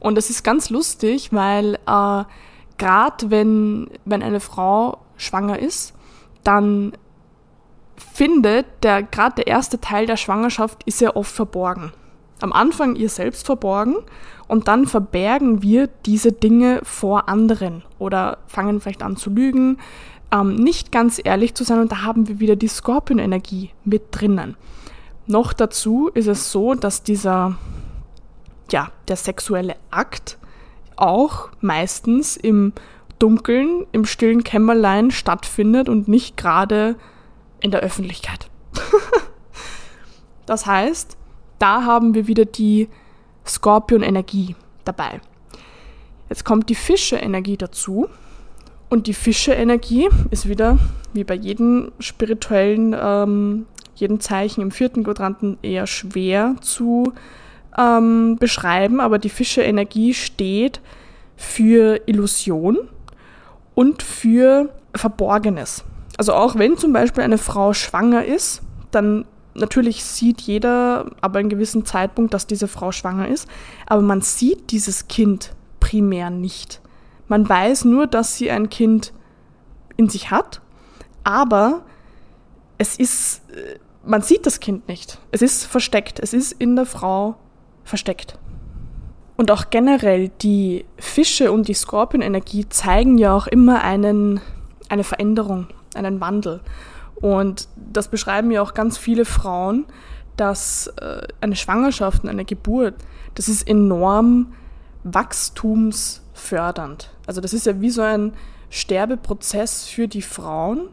Und 0.00 0.16
das 0.16 0.28
ist 0.28 0.42
ganz 0.42 0.68
lustig, 0.68 1.32
weil 1.32 1.76
äh, 1.86 2.24
gerade 2.76 3.30
wenn, 3.30 3.88
wenn 4.04 4.22
eine 4.22 4.40
Frau 4.40 4.98
schwanger 5.16 5.58
ist, 5.58 5.94
dann 6.44 6.92
findet 7.96 8.66
der 8.82 9.02
gerade 9.02 9.36
der 9.36 9.46
erste 9.46 9.80
Teil 9.80 10.06
der 10.06 10.16
Schwangerschaft 10.16 10.82
ist 10.84 11.00
ja 11.00 11.14
oft 11.14 11.32
verborgen. 11.32 11.92
Am 12.40 12.52
Anfang 12.52 12.96
ihr 12.96 13.08
selbst 13.08 13.46
verborgen 13.46 13.96
und 14.48 14.68
dann 14.68 14.86
verbergen 14.86 15.62
wir 15.62 15.88
diese 16.06 16.32
Dinge 16.32 16.80
vor 16.82 17.28
anderen 17.28 17.82
oder 17.98 18.38
fangen 18.48 18.80
vielleicht 18.80 19.02
an 19.02 19.16
zu 19.16 19.30
lügen, 19.30 19.78
ähm, 20.32 20.56
nicht 20.56 20.90
ganz 20.90 21.20
ehrlich 21.22 21.54
zu 21.54 21.64
sein 21.64 21.78
und 21.78 21.92
da 21.92 22.02
haben 22.02 22.26
wir 22.26 22.40
wieder 22.40 22.56
die 22.56 22.68
Skorpion-Energie 22.68 23.70
mit 23.84 24.04
drinnen. 24.10 24.56
Noch 25.26 25.52
dazu 25.52 26.10
ist 26.14 26.26
es 26.26 26.50
so, 26.50 26.74
dass 26.74 27.02
dieser, 27.02 27.56
ja, 28.70 28.90
der 29.08 29.16
sexuelle 29.16 29.76
Akt 29.90 30.38
auch 30.96 31.50
meistens 31.60 32.36
im 32.36 32.72
Dunkeln, 33.18 33.86
im 33.92 34.04
stillen 34.04 34.42
Kämmerlein 34.42 35.10
stattfindet 35.10 35.88
und 35.88 36.08
nicht 36.08 36.36
gerade 36.36 36.96
in 37.62 37.70
der 37.70 37.80
Öffentlichkeit. 37.80 38.48
das 40.46 40.66
heißt, 40.66 41.16
da 41.58 41.84
haben 41.84 42.14
wir 42.14 42.26
wieder 42.26 42.44
die 42.44 42.88
Skorpion-Energie 43.46 44.56
dabei. 44.84 45.20
Jetzt 46.28 46.44
kommt 46.44 46.68
die 46.68 46.74
Fische-Energie 46.74 47.56
dazu. 47.56 48.08
Und 48.88 49.06
die 49.06 49.14
Fische-Energie 49.14 50.08
ist 50.30 50.48
wieder, 50.48 50.78
wie 51.12 51.24
bei 51.24 51.34
jedem 51.34 51.92
spirituellen, 51.98 52.94
ähm, 52.98 53.66
jedem 53.94 54.20
Zeichen 54.20 54.60
im 54.60 54.70
vierten 54.70 55.04
Quadranten 55.04 55.58
eher 55.62 55.86
schwer 55.86 56.56
zu 56.60 57.12
ähm, 57.78 58.36
beschreiben, 58.36 59.00
aber 59.00 59.18
die 59.18 59.28
Fische-Energie 59.28 60.14
steht 60.14 60.80
für 61.36 62.00
Illusion 62.06 62.78
und 63.74 64.02
für 64.02 64.68
Verborgenes. 64.94 65.84
Also 66.22 66.34
auch 66.34 66.54
wenn 66.54 66.76
zum 66.76 66.92
Beispiel 66.92 67.24
eine 67.24 67.36
Frau 67.36 67.72
schwanger 67.72 68.24
ist, 68.24 68.62
dann 68.92 69.24
natürlich 69.54 70.04
sieht 70.04 70.40
jeder 70.40 71.10
aber 71.20 71.40
einen 71.40 71.48
gewissen 71.48 71.84
Zeitpunkt, 71.84 72.32
dass 72.32 72.46
diese 72.46 72.68
Frau 72.68 72.92
schwanger 72.92 73.26
ist, 73.26 73.48
aber 73.86 74.02
man 74.02 74.20
sieht 74.20 74.70
dieses 74.70 75.08
Kind 75.08 75.52
primär 75.80 76.30
nicht. 76.30 76.80
Man 77.26 77.48
weiß 77.48 77.86
nur, 77.86 78.06
dass 78.06 78.36
sie 78.36 78.52
ein 78.52 78.70
Kind 78.70 79.12
in 79.96 80.08
sich 80.08 80.30
hat, 80.30 80.60
aber 81.24 81.82
es 82.78 82.94
ist, 82.94 83.42
äh, 83.50 83.80
man 84.06 84.22
sieht 84.22 84.46
das 84.46 84.60
Kind 84.60 84.86
nicht. 84.86 85.18
Es 85.32 85.42
ist 85.42 85.64
versteckt. 85.64 86.20
Es 86.20 86.32
ist 86.32 86.52
in 86.52 86.76
der 86.76 86.86
Frau 86.86 87.34
versteckt. 87.82 88.38
Und 89.36 89.50
auch 89.50 89.70
generell 89.70 90.28
die 90.40 90.84
Fische 90.98 91.50
und 91.50 91.66
die 91.66 91.74
Skorpionenergie 91.74 92.68
zeigen 92.68 93.18
ja 93.18 93.36
auch 93.36 93.48
immer 93.48 93.82
einen, 93.82 94.40
eine 94.88 95.02
Veränderung, 95.02 95.66
einen 95.96 96.20
Wandel. 96.20 96.60
Und 97.16 97.68
das 97.76 98.08
beschreiben 98.08 98.50
ja 98.50 98.62
auch 98.62 98.74
ganz 98.74 98.98
viele 98.98 99.24
Frauen, 99.24 99.86
dass 100.36 100.88
äh, 101.00 101.26
eine 101.40 101.56
Schwangerschaft 101.56 102.24
und 102.24 102.30
eine 102.30 102.44
Geburt, 102.44 102.94
das 103.34 103.48
ist 103.48 103.68
enorm 103.68 104.54
wachstumsfördernd. 105.04 107.10
Also 107.26 107.40
das 107.40 107.52
ist 107.52 107.66
ja 107.66 107.80
wie 107.80 107.90
so 107.90 108.02
ein 108.02 108.32
Sterbeprozess 108.70 109.84
für 109.84 110.08
die 110.08 110.22
Frauen, 110.22 110.88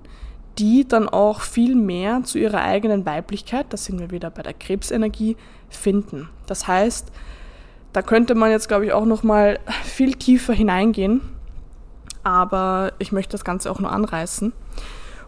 die 0.57 0.87
dann 0.87 1.07
auch 1.07 1.41
viel 1.41 1.75
mehr 1.75 2.23
zu 2.23 2.37
ihrer 2.37 2.61
eigenen 2.61 3.05
Weiblichkeit, 3.05 3.67
da 3.69 3.77
sind 3.77 3.99
wir 3.99 4.11
wieder 4.11 4.29
bei 4.29 4.41
der 4.41 4.53
Krebsenergie, 4.53 5.37
finden. 5.69 6.29
Das 6.47 6.67
heißt, 6.67 7.11
da 7.93 8.01
könnte 8.01 8.35
man 8.35 8.51
jetzt, 8.51 8.67
glaube 8.67 8.85
ich, 8.85 8.93
auch 8.93 9.05
noch 9.05 9.23
mal 9.23 9.59
viel 9.83 10.15
tiefer 10.15 10.53
hineingehen, 10.53 11.21
aber 12.23 12.93
ich 12.99 13.11
möchte 13.11 13.31
das 13.31 13.43
Ganze 13.43 13.71
auch 13.71 13.79
nur 13.79 13.91
anreißen. 13.91 14.53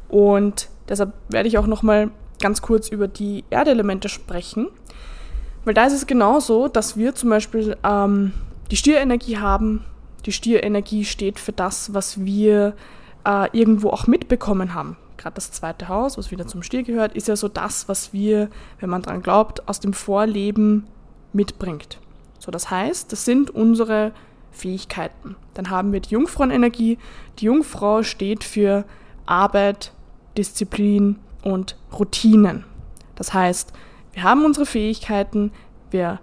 Und 0.10 0.69
deshalb 0.89 1.13
werde 1.29 1.48
ich 1.48 1.57
auch 1.57 1.67
noch 1.67 1.83
mal 1.83 2.12
ganz 2.41 2.62
kurz 2.62 2.89
über 2.89 3.07
die 3.07 3.43
Erdelemente 3.50 4.10
sprechen, 4.10 4.67
weil 5.63 5.74
da 5.74 5.86
ist 5.86 5.93
es 5.93 6.07
genauso, 6.07 6.67
dass 6.67 6.98
wir 6.98 7.15
zum 7.15 7.29
Beispiel 7.29 7.77
ähm, 7.83 8.33
die 8.71 8.75
Stierenergie 8.75 9.38
haben, 9.38 9.86
die 10.25 10.31
Stierenergie 10.31 11.05
steht 11.05 11.39
für 11.39 11.51
das, 11.51 11.93
was 11.93 12.24
wir 12.24 12.74
äh, 13.25 13.48
irgendwo 13.57 13.89
auch 13.89 14.07
mitbekommen 14.07 14.74
haben. 14.74 14.98
Gerade 15.17 15.36
das 15.36 15.51
zweite 15.51 15.88
Haus, 15.88 16.17
was 16.17 16.31
wieder 16.31 16.48
zum 16.48 16.63
Stier 16.63 16.83
gehört, 16.83 17.13
ist 17.13 17.27
ja 17.27 17.36
so 17.36 17.48
das, 17.48 17.88
was 17.88 18.12
wir, 18.12 18.50
wenn 18.79 18.89
man 18.89 19.03
daran 19.03 19.21
glaubt, 19.21 19.67
aus 19.67 19.79
dem 19.79 19.93
Vorleben 19.93 20.88
mitbringt. 21.31 22.00
So, 22.39 22.50
das 22.51 22.71
heißt, 22.71 23.12
das 23.12 23.25
sind 23.25 23.51
unsere 23.51 24.13
Fähigkeiten. 24.51 25.36
Dann 25.53 25.70
haben 25.70 25.93
wir 25.93 26.00
die 26.00 26.12
Jungfrauenenergie. 26.12 26.98
Die 27.39 27.46
Jungfrau 27.46 28.03
steht 28.03 28.43
für 28.43 28.86
Arbeit, 29.25 29.93
Disziplin 30.38 31.17
und 31.43 31.77
Routinen. 31.98 32.65
Das 33.15 33.34
heißt, 33.34 33.74
wir 34.13 34.24
haben 34.24 34.46
unsere 34.46 34.65
Fähigkeiten, 34.65 35.51
wir 35.89 36.20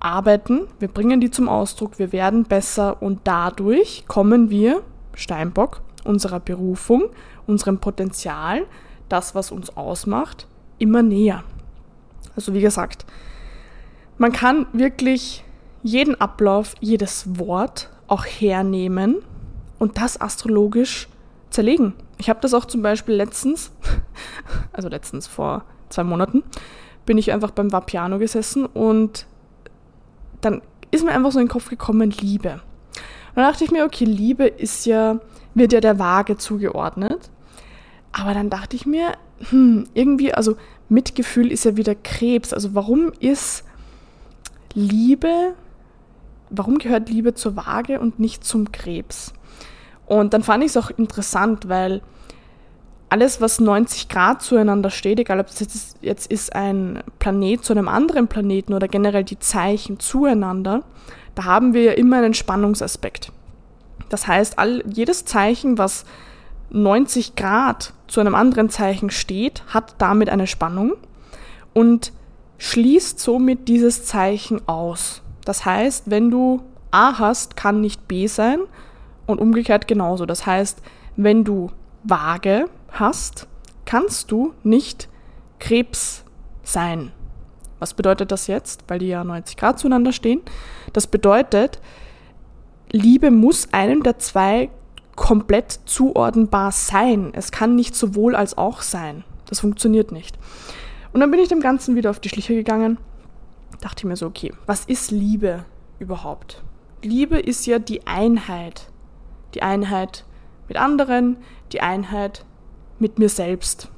arbeiten, 0.00 0.68
wir 0.78 0.88
bringen 0.88 1.20
die 1.20 1.30
zum 1.30 1.48
Ausdruck, 1.48 1.98
wir 1.98 2.12
werden 2.12 2.44
besser 2.44 3.02
und 3.02 3.20
dadurch 3.24 4.04
kommen 4.06 4.50
wir, 4.50 4.82
Steinbock, 5.14 5.82
unserer 6.04 6.40
Berufung, 6.40 7.04
unserem 7.46 7.78
Potenzial, 7.78 8.66
das, 9.08 9.34
was 9.34 9.50
uns 9.50 9.76
ausmacht, 9.76 10.46
immer 10.78 11.02
näher. 11.02 11.42
Also 12.34 12.54
wie 12.54 12.60
gesagt, 12.60 13.06
man 14.18 14.32
kann 14.32 14.66
wirklich 14.72 15.44
jeden 15.86 16.20
Ablauf, 16.20 16.74
jedes 16.80 17.38
Wort 17.38 17.90
auch 18.08 18.24
hernehmen 18.24 19.22
und 19.78 19.98
das 19.98 20.20
astrologisch 20.20 21.08
zerlegen. 21.50 21.94
Ich 22.18 22.28
habe 22.28 22.40
das 22.40 22.54
auch 22.54 22.64
zum 22.64 22.82
Beispiel 22.82 23.14
letztens, 23.14 23.70
also 24.72 24.88
letztens 24.88 25.26
vor 25.26 25.64
zwei 25.88 26.02
Monaten, 26.02 26.42
bin 27.04 27.18
ich 27.18 27.32
einfach 27.32 27.52
beim 27.52 27.72
Vapiano 27.72 28.18
gesessen 28.18 28.66
und 28.66 29.26
dann 30.40 30.60
ist 30.90 31.04
mir 31.04 31.12
einfach 31.12 31.30
so 31.30 31.38
in 31.38 31.46
den 31.46 31.52
Kopf 31.52 31.68
gekommen, 31.68 32.10
Liebe. 32.10 32.50
Und 32.50 33.36
dann 33.36 33.50
dachte 33.50 33.64
ich 33.64 33.70
mir, 33.70 33.84
okay, 33.84 34.04
Liebe 34.04 34.46
ist 34.46 34.86
ja, 34.86 35.20
wird 35.54 35.72
ja 35.72 35.80
der 35.80 35.98
Waage 35.98 36.36
zugeordnet. 36.36 37.30
Aber 38.12 38.34
dann 38.34 38.50
dachte 38.50 38.76
ich 38.76 38.86
mir, 38.86 39.12
hm, 39.50 39.86
irgendwie, 39.94 40.32
also 40.32 40.56
Mitgefühl 40.88 41.52
ist 41.52 41.64
ja 41.64 41.76
wieder 41.76 41.94
Krebs. 41.94 42.52
Also 42.52 42.74
warum 42.74 43.12
ist 43.20 43.64
Liebe, 44.74 45.54
warum 46.56 46.78
gehört 46.78 47.08
Liebe 47.08 47.34
zur 47.34 47.56
Waage 47.56 48.00
und 48.00 48.18
nicht 48.18 48.44
zum 48.44 48.72
Krebs? 48.72 49.32
Und 50.06 50.34
dann 50.34 50.42
fand 50.42 50.62
ich 50.62 50.70
es 50.70 50.76
auch 50.76 50.90
interessant, 50.90 51.68
weil 51.68 52.02
alles, 53.08 53.40
was 53.40 53.60
90 53.60 54.08
Grad 54.08 54.42
zueinander 54.42 54.90
steht, 54.90 55.20
egal 55.20 55.40
ob 55.40 55.48
es 55.48 55.60
jetzt, 55.60 55.96
jetzt 56.00 56.30
ist 56.30 56.54
ein 56.54 57.02
Planet 57.18 57.64
zu 57.64 57.72
einem 57.72 57.88
anderen 57.88 58.28
Planeten 58.28 58.74
oder 58.74 58.88
generell 58.88 59.24
die 59.24 59.38
Zeichen 59.38 60.00
zueinander, 60.00 60.82
da 61.34 61.44
haben 61.44 61.74
wir 61.74 61.82
ja 61.82 61.92
immer 61.92 62.18
einen 62.18 62.34
Spannungsaspekt. 62.34 63.32
Das 64.08 64.26
heißt, 64.26 64.58
all, 64.58 64.82
jedes 64.86 65.24
Zeichen, 65.24 65.78
was 65.78 66.04
90 66.70 67.36
Grad 67.36 67.92
zu 68.08 68.20
einem 68.20 68.34
anderen 68.34 68.70
Zeichen 68.70 69.10
steht, 69.10 69.62
hat 69.68 69.94
damit 69.98 70.28
eine 70.28 70.46
Spannung 70.46 70.94
und 71.74 72.12
schließt 72.58 73.20
somit 73.20 73.68
dieses 73.68 74.04
Zeichen 74.04 74.66
aus. 74.68 75.22
Das 75.46 75.64
heißt, 75.64 76.10
wenn 76.10 76.30
du 76.30 76.60
A 76.90 77.18
hast, 77.18 77.56
kann 77.56 77.80
nicht 77.80 78.08
B 78.08 78.26
sein 78.26 78.58
und 79.26 79.40
umgekehrt 79.40 79.88
genauso. 79.88 80.26
Das 80.26 80.44
heißt, 80.44 80.82
wenn 81.16 81.44
du 81.44 81.70
Waage 82.02 82.66
hast, 82.90 83.46
kannst 83.84 84.30
du 84.30 84.52
nicht 84.62 85.08
Krebs 85.58 86.24
sein. 86.62 87.12
Was 87.78 87.94
bedeutet 87.94 88.32
das 88.32 88.48
jetzt? 88.48 88.84
Weil 88.88 88.98
die 88.98 89.08
ja 89.08 89.22
90 89.22 89.56
Grad 89.56 89.78
zueinander 89.78 90.12
stehen. 90.12 90.42
Das 90.92 91.06
bedeutet, 91.06 91.80
Liebe 92.90 93.30
muss 93.30 93.72
einem 93.72 94.02
der 94.02 94.18
zwei 94.18 94.70
komplett 95.14 95.80
zuordnenbar 95.84 96.72
sein. 96.72 97.30
Es 97.34 97.52
kann 97.52 97.76
nicht 97.76 97.94
sowohl 97.94 98.34
als 98.34 98.58
auch 98.58 98.82
sein. 98.82 99.24
Das 99.48 99.60
funktioniert 99.60 100.10
nicht. 100.10 100.36
Und 101.12 101.20
dann 101.20 101.30
bin 101.30 101.40
ich 101.40 101.48
dem 101.48 101.60
Ganzen 101.60 101.94
wieder 101.94 102.10
auf 102.10 102.20
die 102.20 102.28
Schliche 102.28 102.54
gegangen. 102.54 102.98
Dachte 103.80 104.06
mir 104.06 104.16
so, 104.16 104.26
okay, 104.26 104.52
was 104.66 104.84
ist 104.84 105.10
Liebe 105.10 105.64
überhaupt? 105.98 106.62
Liebe 107.02 107.38
ist 107.38 107.66
ja 107.66 107.78
die 107.78 108.06
Einheit. 108.06 108.88
Die 109.54 109.62
Einheit 109.62 110.24
mit 110.68 110.76
anderen, 110.76 111.36
die 111.72 111.80
Einheit 111.80 112.44
mit 112.98 113.18
mir 113.18 113.28
selbst. 113.28 113.88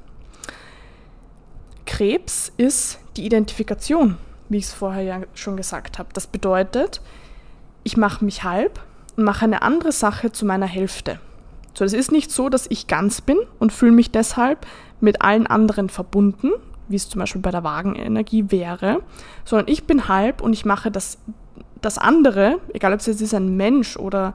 Krebs 1.85 2.51
ist 2.57 2.99
die 3.17 3.25
Identifikation, 3.25 4.17
wie 4.47 4.57
ich 4.57 4.65
es 4.65 4.73
vorher 4.73 5.01
ja 5.01 5.21
schon 5.33 5.57
gesagt 5.57 5.97
habe. 5.97 6.09
Das 6.13 6.27
bedeutet, 6.27 7.01
ich 7.83 7.97
mache 7.97 8.23
mich 8.23 8.43
halb 8.43 8.79
und 9.17 9.23
mache 9.23 9.45
eine 9.45 9.61
andere 9.63 9.91
Sache 9.91 10.31
zu 10.31 10.45
meiner 10.45 10.67
Hälfte. 10.67 11.19
So, 11.73 11.85
es 11.85 11.93
ist 11.93 12.11
nicht 12.11 12.31
so, 12.31 12.49
dass 12.49 12.67
ich 12.69 12.87
ganz 12.87 13.21
bin 13.21 13.37
und 13.57 13.73
fühle 13.73 13.91
mich 13.91 14.11
deshalb 14.11 14.67
mit 14.99 15.21
allen 15.21 15.47
anderen 15.47 15.89
verbunden, 15.89 16.51
wie 16.89 16.95
es 16.95 17.07
zum 17.07 17.19
Beispiel 17.19 17.41
bei 17.41 17.51
der 17.51 17.63
Wagenenergie 17.63 18.45
wäre, 18.49 19.01
sondern 19.45 19.67
ich 19.67 19.85
bin 19.85 20.07
halb 20.07 20.41
und 20.41 20.53
ich 20.53 20.65
mache 20.65 20.91
das, 20.91 21.19
das 21.81 21.97
andere, 21.97 22.59
egal 22.73 22.93
ob 22.93 22.99
es 22.99 23.05
jetzt 23.05 23.21
ist 23.21 23.33
ein 23.33 23.55
Mensch 23.55 23.95
oder, 23.97 24.33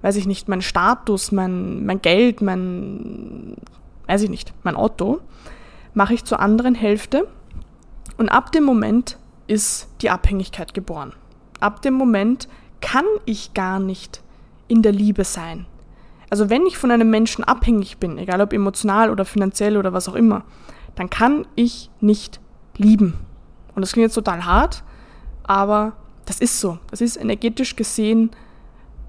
weiß 0.00 0.16
ich 0.16 0.26
nicht, 0.26 0.48
mein 0.48 0.62
Status, 0.62 1.32
mein, 1.32 1.84
mein 1.84 2.02
Geld, 2.02 2.40
mein, 2.40 3.56
weiß 4.06 4.22
ich 4.22 4.30
nicht, 4.30 4.52
mein 4.64 4.76
Auto, 4.76 5.20
mache 5.94 6.14
ich 6.14 6.24
zur 6.24 6.40
anderen 6.40 6.74
Hälfte 6.74 7.28
und 8.16 8.28
ab 8.28 8.52
dem 8.52 8.64
Moment 8.64 9.18
ist 9.46 9.88
die 10.00 10.10
Abhängigkeit 10.10 10.74
geboren. 10.74 11.12
Ab 11.60 11.82
dem 11.82 11.94
Moment 11.94 12.48
kann 12.80 13.04
ich 13.26 13.54
gar 13.54 13.78
nicht 13.78 14.22
in 14.68 14.82
der 14.82 14.92
Liebe 14.92 15.24
sein. 15.24 15.66
Also 16.30 16.48
wenn 16.48 16.64
ich 16.64 16.78
von 16.78 16.90
einem 16.90 17.10
Menschen 17.10 17.44
abhängig 17.44 17.98
bin, 17.98 18.16
egal 18.16 18.40
ob 18.40 18.54
emotional 18.54 19.10
oder 19.10 19.26
finanziell 19.26 19.76
oder 19.76 19.92
was 19.92 20.08
auch 20.08 20.14
immer, 20.14 20.44
dann 20.94 21.10
kann 21.10 21.46
ich 21.54 21.90
nicht 22.00 22.40
lieben. 22.76 23.14
Und 23.74 23.82
das 23.82 23.92
klingt 23.92 24.06
jetzt 24.06 24.14
total 24.14 24.44
hart, 24.44 24.82
aber 25.44 25.92
das 26.26 26.40
ist 26.40 26.60
so. 26.60 26.78
Das 26.90 27.00
ist 27.00 27.16
energetisch 27.16 27.76
gesehen 27.76 28.30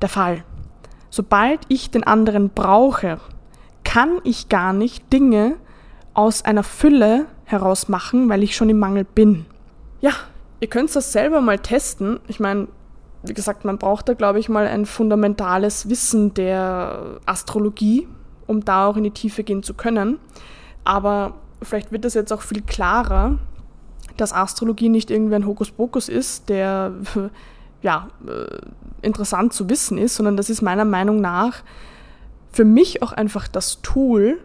der 0.01 0.09
Fall. 0.09 0.43
Sobald 1.09 1.61
ich 1.67 1.91
den 1.91 2.03
anderen 2.03 2.49
brauche, 2.49 3.19
kann 3.83 4.19
ich 4.23 4.49
gar 4.49 4.73
nicht 4.73 5.11
Dinge 5.13 5.55
aus 6.13 6.43
einer 6.43 6.63
Fülle 6.63 7.27
heraus 7.45 7.87
machen, 7.87 8.29
weil 8.29 8.43
ich 8.43 8.55
schon 8.55 8.69
im 8.69 8.79
Mangel 8.79 9.03
bin. 9.03 9.45
Ja, 10.01 10.11
ihr 10.59 10.69
könnt 10.69 10.95
das 10.95 11.11
selber 11.11 11.41
mal 11.41 11.59
testen. 11.59 12.19
Ich 12.27 12.39
meine, 12.39 12.67
wie 13.23 13.33
gesagt, 13.33 13.65
man 13.65 13.77
braucht 13.77 14.09
da, 14.09 14.13
glaube 14.13 14.39
ich, 14.39 14.49
mal 14.49 14.67
ein 14.67 14.85
fundamentales 14.85 15.89
Wissen 15.89 16.33
der 16.33 17.19
Astrologie, 17.25 18.07
um 18.47 18.65
da 18.65 18.87
auch 18.87 18.97
in 18.97 19.03
die 19.03 19.11
Tiefe 19.11 19.43
gehen 19.43 19.63
zu 19.63 19.73
können. 19.73 20.19
Aber 20.83 21.35
vielleicht 21.63 21.91
wird 21.91 22.05
das 22.05 22.13
jetzt 22.13 22.31
auch 22.31 22.41
viel 22.41 22.61
klarer, 22.61 23.39
dass 24.17 24.33
Astrologie 24.33 24.89
nicht 24.89 25.11
irgendwie 25.11 25.35
ein 25.35 25.45
Hokuspokus 25.45 26.09
ist, 26.09 26.49
der 26.49 26.93
ja, 27.81 28.09
äh, 28.27 29.05
interessant 29.05 29.53
zu 29.53 29.69
wissen 29.69 29.97
ist, 29.97 30.15
sondern 30.15 30.37
das 30.37 30.49
ist 30.49 30.61
meiner 30.61 30.85
Meinung 30.85 31.21
nach 31.21 31.63
für 32.53 32.65
mich 32.65 33.01
auch 33.01 33.11
einfach 33.11 33.47
das 33.47 33.81
Tool, 33.81 34.39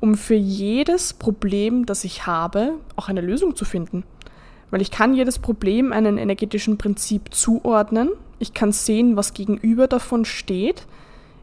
um 0.00 0.16
für 0.16 0.34
jedes 0.34 1.12
Problem, 1.12 1.86
das 1.86 2.02
ich 2.04 2.26
habe, 2.26 2.72
auch 2.96 3.08
eine 3.08 3.20
Lösung 3.20 3.54
zu 3.54 3.64
finden. 3.64 4.04
Weil 4.70 4.82
ich 4.82 4.90
kann 4.90 5.14
jedes 5.14 5.38
Problem 5.38 5.92
einem 5.92 6.18
energetischen 6.18 6.78
Prinzip 6.78 7.32
zuordnen. 7.32 8.10
Ich 8.38 8.52
kann 8.52 8.72
sehen, 8.72 9.16
was 9.16 9.34
gegenüber 9.34 9.86
davon 9.86 10.24
steht. 10.24 10.86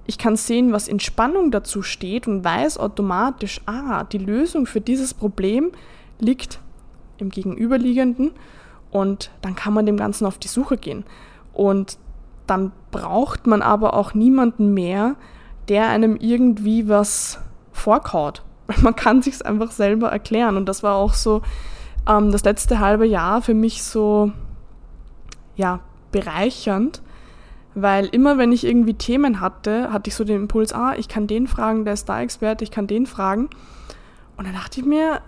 Ich 0.06 0.18
kann 0.18 0.36
sehen, 0.36 0.74
was 0.74 0.88
in 0.88 1.00
Spannung 1.00 1.52
dazu 1.52 1.82
steht 1.82 2.28
und 2.28 2.44
weiß 2.44 2.78
automatisch, 2.78 3.62
ah, 3.66 4.04
die 4.04 4.18
Lösung 4.18 4.66
für 4.66 4.82
dieses 4.82 5.14
Problem 5.14 5.72
liegt 6.20 6.60
im 7.18 7.30
Gegenüberliegenden 7.30 8.32
und 8.92 9.32
dann 9.42 9.56
kann 9.56 9.74
man 9.74 9.86
dem 9.86 9.98
Ganzen 9.98 10.26
auf 10.26 10.38
die 10.38 10.48
Suche 10.48 10.78
gehen. 10.78 11.06
Und 11.54 11.98
dann 12.48 12.72
braucht 12.92 13.48
man 13.48 13.62
aber 13.62 13.94
auch 13.94 14.14
niemanden 14.14 14.74
mehr, 14.74 15.16
der 15.68 15.88
einem 15.88 16.18
irgendwie 16.18 16.90
was 16.90 17.40
vorkaut. 17.72 18.44
Man 18.82 18.96
kann 18.96 19.22
sich 19.22 19.46
einfach 19.46 19.72
selber 19.72 20.10
erklären. 20.10 20.58
Und 20.58 20.68
das 20.68 20.84
war 20.84 20.96
auch 20.96 21.14
so 21.14 21.42
ähm, 22.08 22.32
das 22.32 22.44
letzte 22.44 22.80
halbe 22.80 23.06
Jahr 23.06 23.42
für 23.42 23.54
mich 23.54 23.84
so 23.84 24.32
ja, 25.56 25.80
bereichernd, 26.12 27.02
weil 27.76 28.06
immer 28.08 28.38
wenn 28.38 28.52
ich 28.52 28.66
irgendwie 28.66 28.94
Themen 28.94 29.40
hatte, 29.40 29.92
hatte 29.92 30.10
ich 30.10 30.16
so 30.16 30.24
den 30.24 30.42
Impuls, 30.44 30.74
ah, 30.74 30.94
ich 30.96 31.08
kann 31.08 31.28
den 31.28 31.48
fragen, 31.48 31.86
der 31.86 31.94
ist 31.94 32.08
da 32.08 32.22
Experte, 32.22 32.64
ich 32.64 32.72
kann 32.72 32.88
den 32.88 33.06
fragen. 33.06 33.50
Und 34.38 34.46
dann 34.46 34.54
dachte 34.54 34.80
ich 34.80 34.86
mir, 34.86 35.22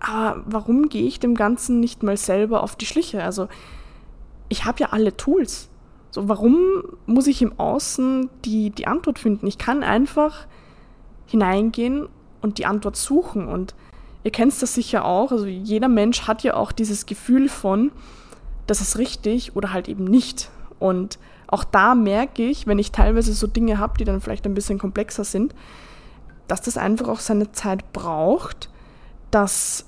aber 0.00 0.42
warum 0.46 0.88
gehe 0.88 1.06
ich 1.06 1.20
dem 1.20 1.34
Ganzen 1.34 1.78
nicht 1.80 2.02
mal 2.02 2.16
selber 2.16 2.62
auf 2.62 2.76
die 2.76 2.86
Schliche? 2.86 3.22
Also 3.22 3.48
ich 4.48 4.64
habe 4.64 4.80
ja 4.80 4.88
alle 4.90 5.16
Tools. 5.16 5.68
So, 6.10 6.28
warum 6.28 6.82
muss 7.06 7.26
ich 7.26 7.40
im 7.40 7.58
Außen 7.58 8.28
die, 8.44 8.70
die 8.70 8.86
Antwort 8.86 9.18
finden? 9.18 9.46
Ich 9.46 9.58
kann 9.58 9.82
einfach 9.82 10.46
hineingehen 11.26 12.08
und 12.42 12.58
die 12.58 12.66
Antwort 12.66 12.96
suchen. 12.96 13.46
Und 13.46 13.74
ihr 14.24 14.30
kennt 14.30 14.60
das 14.60 14.74
sicher 14.74 15.04
auch. 15.04 15.32
Also 15.32 15.46
jeder 15.46 15.88
Mensch 15.88 16.26
hat 16.26 16.42
ja 16.42 16.54
auch 16.54 16.72
dieses 16.72 17.06
Gefühl 17.06 17.48
von, 17.48 17.92
das 18.66 18.80
ist 18.80 18.98
richtig 18.98 19.56
oder 19.56 19.72
halt 19.72 19.88
eben 19.88 20.04
nicht. 20.04 20.50
Und 20.78 21.18
auch 21.52 21.64
da 21.64 21.94
merke 21.94 22.42
ich, 22.42 22.66
wenn 22.66 22.78
ich 22.78 22.92
teilweise 22.92 23.34
so 23.34 23.46
Dinge 23.46 23.78
habe, 23.78 23.98
die 23.98 24.04
dann 24.04 24.22
vielleicht 24.22 24.46
ein 24.46 24.54
bisschen 24.54 24.78
komplexer 24.78 25.22
sind, 25.22 25.54
dass 26.48 26.62
das 26.62 26.78
einfach 26.78 27.08
auch 27.08 27.20
seine 27.20 27.52
Zeit 27.52 27.92
braucht, 27.92 28.70
dass, 29.30 29.84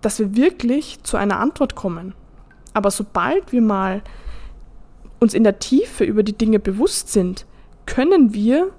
dass 0.00 0.18
wir 0.18 0.34
wirklich 0.34 1.02
zu 1.02 1.18
einer 1.18 1.40
Antwort 1.40 1.74
kommen. 1.74 2.14
Aber 2.72 2.90
sobald 2.90 3.52
wir 3.52 3.60
mal 3.60 4.02
uns 5.20 5.34
in 5.34 5.44
der 5.44 5.58
Tiefe 5.58 6.04
über 6.04 6.22
die 6.22 6.36
Dinge 6.36 6.58
bewusst 6.58 7.12
sind, 7.12 7.44
können 7.84 8.32
wir 8.32 8.70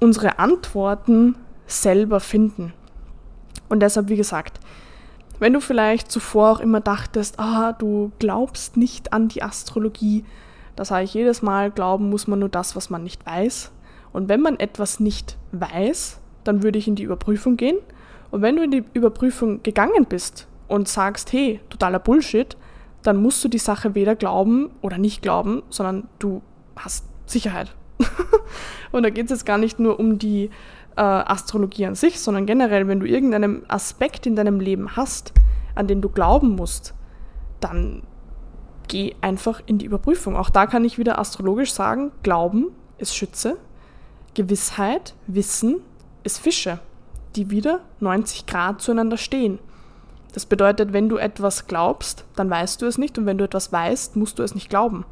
unsere 0.00 0.38
Antworten 0.38 1.36
selber 1.66 2.20
finden. 2.20 2.74
Und 3.70 3.80
deshalb, 3.80 4.10
wie 4.10 4.16
gesagt, 4.16 4.60
wenn 5.38 5.54
du 5.54 5.60
vielleicht 5.60 6.12
zuvor 6.12 6.50
auch 6.50 6.60
immer 6.60 6.80
dachtest, 6.80 7.38
ah, 7.38 7.72
du 7.72 8.12
glaubst 8.18 8.76
nicht 8.76 9.14
an 9.14 9.28
die 9.28 9.42
Astrologie, 9.42 10.26
da 10.78 10.84
sage 10.84 11.02
ich 11.02 11.12
jedes 11.12 11.42
Mal, 11.42 11.72
glauben 11.72 12.08
muss 12.08 12.28
man 12.28 12.38
nur 12.38 12.48
das, 12.48 12.76
was 12.76 12.88
man 12.88 13.02
nicht 13.02 13.26
weiß. 13.26 13.72
Und 14.12 14.28
wenn 14.28 14.40
man 14.40 14.60
etwas 14.60 15.00
nicht 15.00 15.36
weiß, 15.50 16.20
dann 16.44 16.62
würde 16.62 16.78
ich 16.78 16.86
in 16.86 16.94
die 16.94 17.02
Überprüfung 17.02 17.56
gehen. 17.56 17.78
Und 18.30 18.42
wenn 18.42 18.54
du 18.54 18.62
in 18.62 18.70
die 18.70 18.84
Überprüfung 18.92 19.60
gegangen 19.64 20.06
bist 20.08 20.46
und 20.68 20.86
sagst, 20.86 21.32
hey, 21.32 21.58
totaler 21.68 21.98
Bullshit, 21.98 22.56
dann 23.02 23.16
musst 23.16 23.42
du 23.42 23.48
die 23.48 23.58
Sache 23.58 23.96
weder 23.96 24.14
glauben 24.14 24.70
oder 24.80 24.98
nicht 24.98 25.20
glauben, 25.20 25.64
sondern 25.68 26.06
du 26.20 26.42
hast 26.76 27.06
Sicherheit. 27.26 27.74
und 28.92 29.02
da 29.02 29.10
geht 29.10 29.24
es 29.24 29.32
jetzt 29.32 29.46
gar 29.46 29.58
nicht 29.58 29.80
nur 29.80 29.98
um 29.98 30.20
die 30.20 30.44
äh, 30.96 31.00
Astrologie 31.00 31.86
an 31.86 31.96
sich, 31.96 32.20
sondern 32.20 32.46
generell, 32.46 32.86
wenn 32.86 33.00
du 33.00 33.06
irgendeinen 33.06 33.68
Aspekt 33.68 34.26
in 34.26 34.36
deinem 34.36 34.60
Leben 34.60 34.94
hast, 34.94 35.32
an 35.74 35.88
den 35.88 36.02
du 36.02 36.08
glauben 36.08 36.50
musst, 36.54 36.94
dann 37.58 38.04
geh 38.88 39.14
einfach 39.20 39.62
in 39.66 39.78
die 39.78 39.86
Überprüfung. 39.86 40.36
Auch 40.36 40.50
da 40.50 40.66
kann 40.66 40.84
ich 40.84 40.98
wieder 40.98 41.18
astrologisch 41.18 41.72
sagen, 41.72 42.12
Glauben 42.22 42.68
ist 42.98 43.14
Schütze, 43.14 43.58
Gewissheit, 44.34 45.14
Wissen 45.26 45.80
ist 46.24 46.38
Fische. 46.38 46.80
die 47.36 47.50
wieder 47.50 47.80
90 48.00 48.46
Grad 48.46 48.80
zueinander 48.80 49.16
stehen. 49.16 49.58
Das 50.32 50.46
bedeutet, 50.46 50.92
wenn 50.92 51.08
du 51.08 51.18
etwas 51.18 51.66
glaubst, 51.66 52.24
dann 52.36 52.50
weißt 52.50 52.82
du 52.82 52.86
es 52.86 52.98
nicht 52.98 53.18
und 53.18 53.26
wenn 53.26 53.38
du 53.38 53.44
etwas 53.44 53.72
weißt, 53.72 54.16
musst 54.16 54.38
du 54.38 54.42
es 54.42 54.54
nicht 54.54 54.70
glauben. 54.70 55.04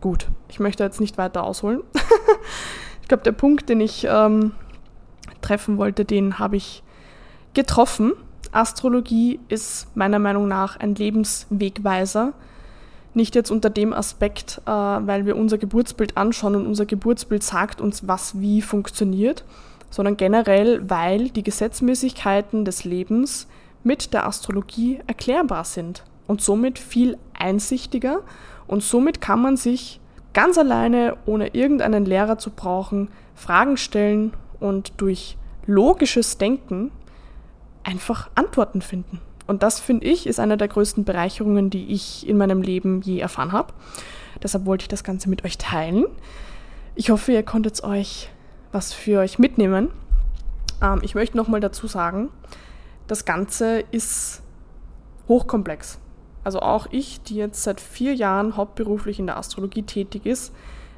Gut, 0.00 0.28
ich 0.48 0.60
möchte 0.60 0.82
jetzt 0.82 1.00
nicht 1.00 1.18
weiter 1.18 1.44
ausholen. 1.44 1.82
ich 3.02 3.08
glaube, 3.08 3.22
der 3.22 3.32
Punkt, 3.32 3.68
den 3.68 3.80
ich 3.80 4.06
ähm, 4.08 4.52
treffen 5.40 5.78
wollte, 5.78 6.04
den 6.04 6.38
habe 6.38 6.56
ich 6.56 6.82
getroffen. 7.54 8.12
Astrologie 8.52 9.40
ist 9.48 9.94
meiner 9.96 10.18
Meinung 10.18 10.46
nach 10.48 10.76
ein 10.76 10.94
Lebenswegweiser. 10.94 12.32
Nicht 13.14 13.34
jetzt 13.34 13.50
unter 13.50 13.70
dem 13.70 13.92
Aspekt, 13.92 14.60
äh, 14.66 14.70
weil 14.70 15.24
wir 15.24 15.36
unser 15.36 15.56
Geburtsbild 15.56 16.16
anschauen 16.16 16.56
und 16.56 16.66
unser 16.66 16.84
Geburtsbild 16.84 17.42
sagt 17.42 17.80
uns, 17.80 18.06
was 18.08 18.40
wie 18.40 18.60
funktioniert, 18.60 19.44
sondern 19.90 20.16
generell, 20.16 20.88
weil 20.90 21.30
die 21.30 21.44
Gesetzmäßigkeiten 21.44 22.64
des 22.64 22.84
Lebens 22.84 23.46
mit 23.84 24.12
der 24.12 24.26
Astrologie 24.26 25.00
erklärbar 25.06 25.64
sind 25.64 26.04
und 26.26 26.40
somit 26.40 26.78
viel 26.78 27.16
einsichtiger 27.38 28.20
und 28.66 28.82
somit 28.82 29.20
kann 29.20 29.40
man 29.40 29.56
sich 29.56 30.00
ganz 30.32 30.58
alleine, 30.58 31.16
ohne 31.26 31.54
irgendeinen 31.54 32.04
Lehrer 32.04 32.38
zu 32.38 32.50
brauchen, 32.50 33.08
Fragen 33.34 33.76
stellen 33.76 34.32
und 34.58 34.94
durch 34.96 35.36
logisches 35.66 36.38
Denken 36.38 36.90
einfach 37.84 38.30
Antworten 38.34 38.82
finden. 38.82 39.20
Und 39.46 39.62
das 39.62 39.80
finde 39.80 40.06
ich 40.06 40.26
ist 40.26 40.40
eine 40.40 40.56
der 40.56 40.68
größten 40.68 41.04
Bereicherungen, 41.04 41.70
die 41.70 41.92
ich 41.92 42.26
in 42.26 42.36
meinem 42.38 42.62
Leben 42.62 43.02
je 43.02 43.18
erfahren 43.18 43.52
habe. 43.52 43.72
Deshalb 44.42 44.66
wollte 44.66 44.84
ich 44.84 44.88
das 44.88 45.04
Ganze 45.04 45.28
mit 45.28 45.44
euch 45.44 45.58
teilen. 45.58 46.06
Ich 46.94 47.10
hoffe, 47.10 47.32
ihr 47.32 47.42
konntet 47.42 47.82
euch 47.84 48.30
was 48.72 48.92
für 48.92 49.20
euch 49.20 49.38
mitnehmen. 49.38 49.90
Ähm, 50.82 51.00
ich 51.02 51.14
möchte 51.14 51.36
nochmal 51.36 51.60
dazu 51.60 51.86
sagen, 51.86 52.30
das 53.06 53.24
Ganze 53.24 53.80
ist 53.90 54.42
hochkomplex. 55.28 55.98
Also 56.42 56.60
auch 56.60 56.88
ich, 56.90 57.22
die 57.22 57.36
jetzt 57.36 57.62
seit 57.62 57.80
vier 57.80 58.14
Jahren 58.14 58.56
hauptberuflich 58.56 59.18
in 59.18 59.26
der 59.26 59.38
Astrologie 59.38 59.82
tätig 59.82 60.26
ist, 60.26 60.52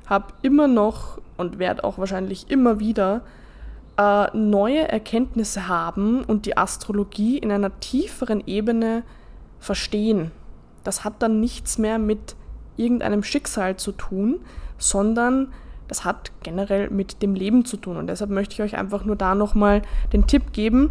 habe 0.07 0.33
immer 0.43 0.67
noch 0.67 1.19
und 1.37 1.59
werde 1.59 1.85
auch 1.85 1.99
wahrscheinlich 1.99 2.51
immer 2.51 2.81
wieder 2.81 3.23
äh, 3.99 4.37
neue 4.37 4.89
Erkenntnisse 4.89 5.69
haben 5.69 6.23
und 6.25 6.47
die 6.47 6.57
Astrologie 6.57 7.39
in 7.39 7.51
einer 7.51 7.79
tieferen 7.81 8.43
Ebene 8.47 9.03
verstehen. 9.59 10.31
Das 10.85 11.05
hat 11.05 11.23
dann 11.23 11.41
nichts 11.41 11.79
mehr 11.79 11.99
mit 11.99 12.37
irgendeinem 12.77 13.23
Schicksal 13.23 13.77
zu 13.77 13.93
tun, 13.93 14.41
sondern 14.79 15.53
das 15.89 16.05
hat 16.05 16.33
generell 16.43 16.91
mit 16.91 17.23
dem 17.23 17.35
Leben 17.35 17.65
zu 17.65 17.77
tun. 17.77 17.97
Und 17.97 18.09
deshalb 18.09 18.31
möchte 18.31 18.55
ich 18.55 18.63
euch 18.63 18.79
einfach 18.79 19.05
nur 19.05 19.17
da 19.17 19.35
nochmal 19.35 19.83
den 20.13 20.27
Tipp 20.27 20.53
geben, 20.53 20.91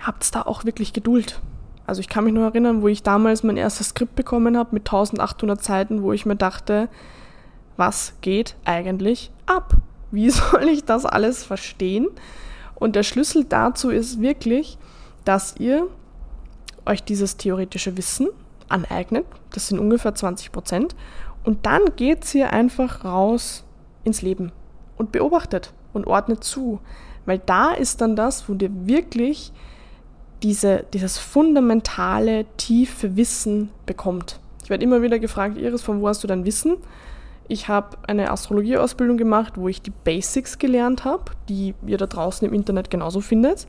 habt 0.00 0.34
da 0.34 0.42
auch 0.42 0.64
wirklich 0.64 0.92
Geduld. 0.92 1.40
Also 1.86 2.00
ich 2.00 2.08
kann 2.08 2.24
mich 2.24 2.32
noch 2.32 2.42
erinnern, 2.42 2.82
wo 2.82 2.88
ich 2.88 3.02
damals 3.02 3.42
mein 3.42 3.56
erstes 3.56 3.90
Skript 3.90 4.14
bekommen 4.14 4.56
habe 4.56 4.70
mit 4.72 4.88
1800 4.88 5.62
Seiten, 5.62 6.02
wo 6.02 6.12
ich 6.12 6.26
mir 6.26 6.36
dachte, 6.36 6.88
was 7.76 8.14
geht 8.20 8.56
eigentlich 8.64 9.30
ab? 9.46 9.76
Wie 10.12 10.30
soll 10.30 10.68
ich 10.68 10.84
das 10.84 11.04
alles 11.04 11.42
verstehen? 11.42 12.06
Und 12.76 12.94
der 12.94 13.02
Schlüssel 13.02 13.44
dazu 13.44 13.90
ist 13.90 14.20
wirklich, 14.20 14.78
dass 15.24 15.56
ihr 15.58 15.88
euch 16.86 17.02
dieses 17.02 17.36
theoretische 17.36 17.96
Wissen 17.96 18.28
aneignet. 18.68 19.26
Das 19.52 19.68
sind 19.68 19.78
ungefähr 19.78 20.14
20 20.14 20.52
Prozent. 20.52 20.94
Und 21.44 21.66
dann 21.66 21.82
geht 21.96 22.32
ihr 22.34 22.52
einfach 22.52 23.04
raus 23.04 23.64
ins 24.04 24.22
Leben 24.22 24.52
und 24.96 25.12
beobachtet 25.12 25.72
und 25.92 26.06
ordnet 26.06 26.44
zu. 26.44 26.80
Weil 27.26 27.38
da 27.38 27.72
ist 27.72 28.00
dann 28.00 28.16
das, 28.16 28.48
wo 28.48 28.54
dir 28.54 28.70
wirklich 28.86 29.52
diese, 30.42 30.84
dieses 30.92 31.18
fundamentale, 31.18 32.46
tiefe 32.56 33.16
Wissen 33.16 33.70
bekommt. 33.86 34.40
Ich 34.64 34.70
werde 34.70 34.84
immer 34.84 35.02
wieder 35.02 35.18
gefragt, 35.18 35.56
Iris, 35.56 35.82
von 35.82 36.00
wo 36.00 36.08
hast 36.08 36.22
du 36.24 36.26
dein 36.26 36.44
Wissen? 36.44 36.76
Ich 37.48 37.68
habe 37.68 37.96
eine 38.06 38.30
Astrologieausbildung 38.30 39.16
gemacht, 39.16 39.54
wo 39.56 39.68
ich 39.68 39.82
die 39.82 39.90
Basics 39.90 40.58
gelernt 40.58 41.04
habe, 41.04 41.24
die 41.48 41.74
ihr 41.86 41.98
da 41.98 42.06
draußen 42.06 42.46
im 42.46 42.54
Internet 42.54 42.90
genauso 42.90 43.20
findet. 43.20 43.66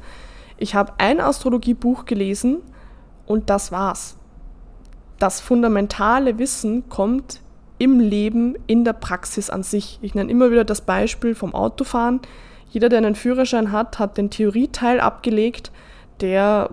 Ich 0.58 0.76
habe 0.76 0.94
ein 0.98 1.20
Astrologiebuch 1.20 2.06
gelesen 2.06 2.60
und 3.26 3.50
das 3.50 3.72
war's. 3.72 4.18
Das 5.20 5.42
fundamentale 5.42 6.38
Wissen 6.38 6.90
kommt 6.90 7.42
im 7.80 8.00
Leben, 8.00 8.56
in 8.68 8.86
der 8.86 8.94
Praxis 8.94 9.50
an 9.50 9.64
sich. 9.64 10.00
Ich 10.02 10.16
nenne 10.16 10.32
immer 10.32 10.52
wieder 10.52 10.64
das 10.64 10.82
Beispiel 10.82 11.36
vom 11.36 11.54
Autofahren. 11.54 12.22
Jeder, 12.70 12.90
der 12.90 13.00
einen 13.00 13.16
Führerschein 13.16 13.72
hat, 13.72 14.00
hat 14.00 14.18
den 14.18 14.30
Theorieteil 14.30 15.00
abgelegt 15.00 15.72
der 16.20 16.70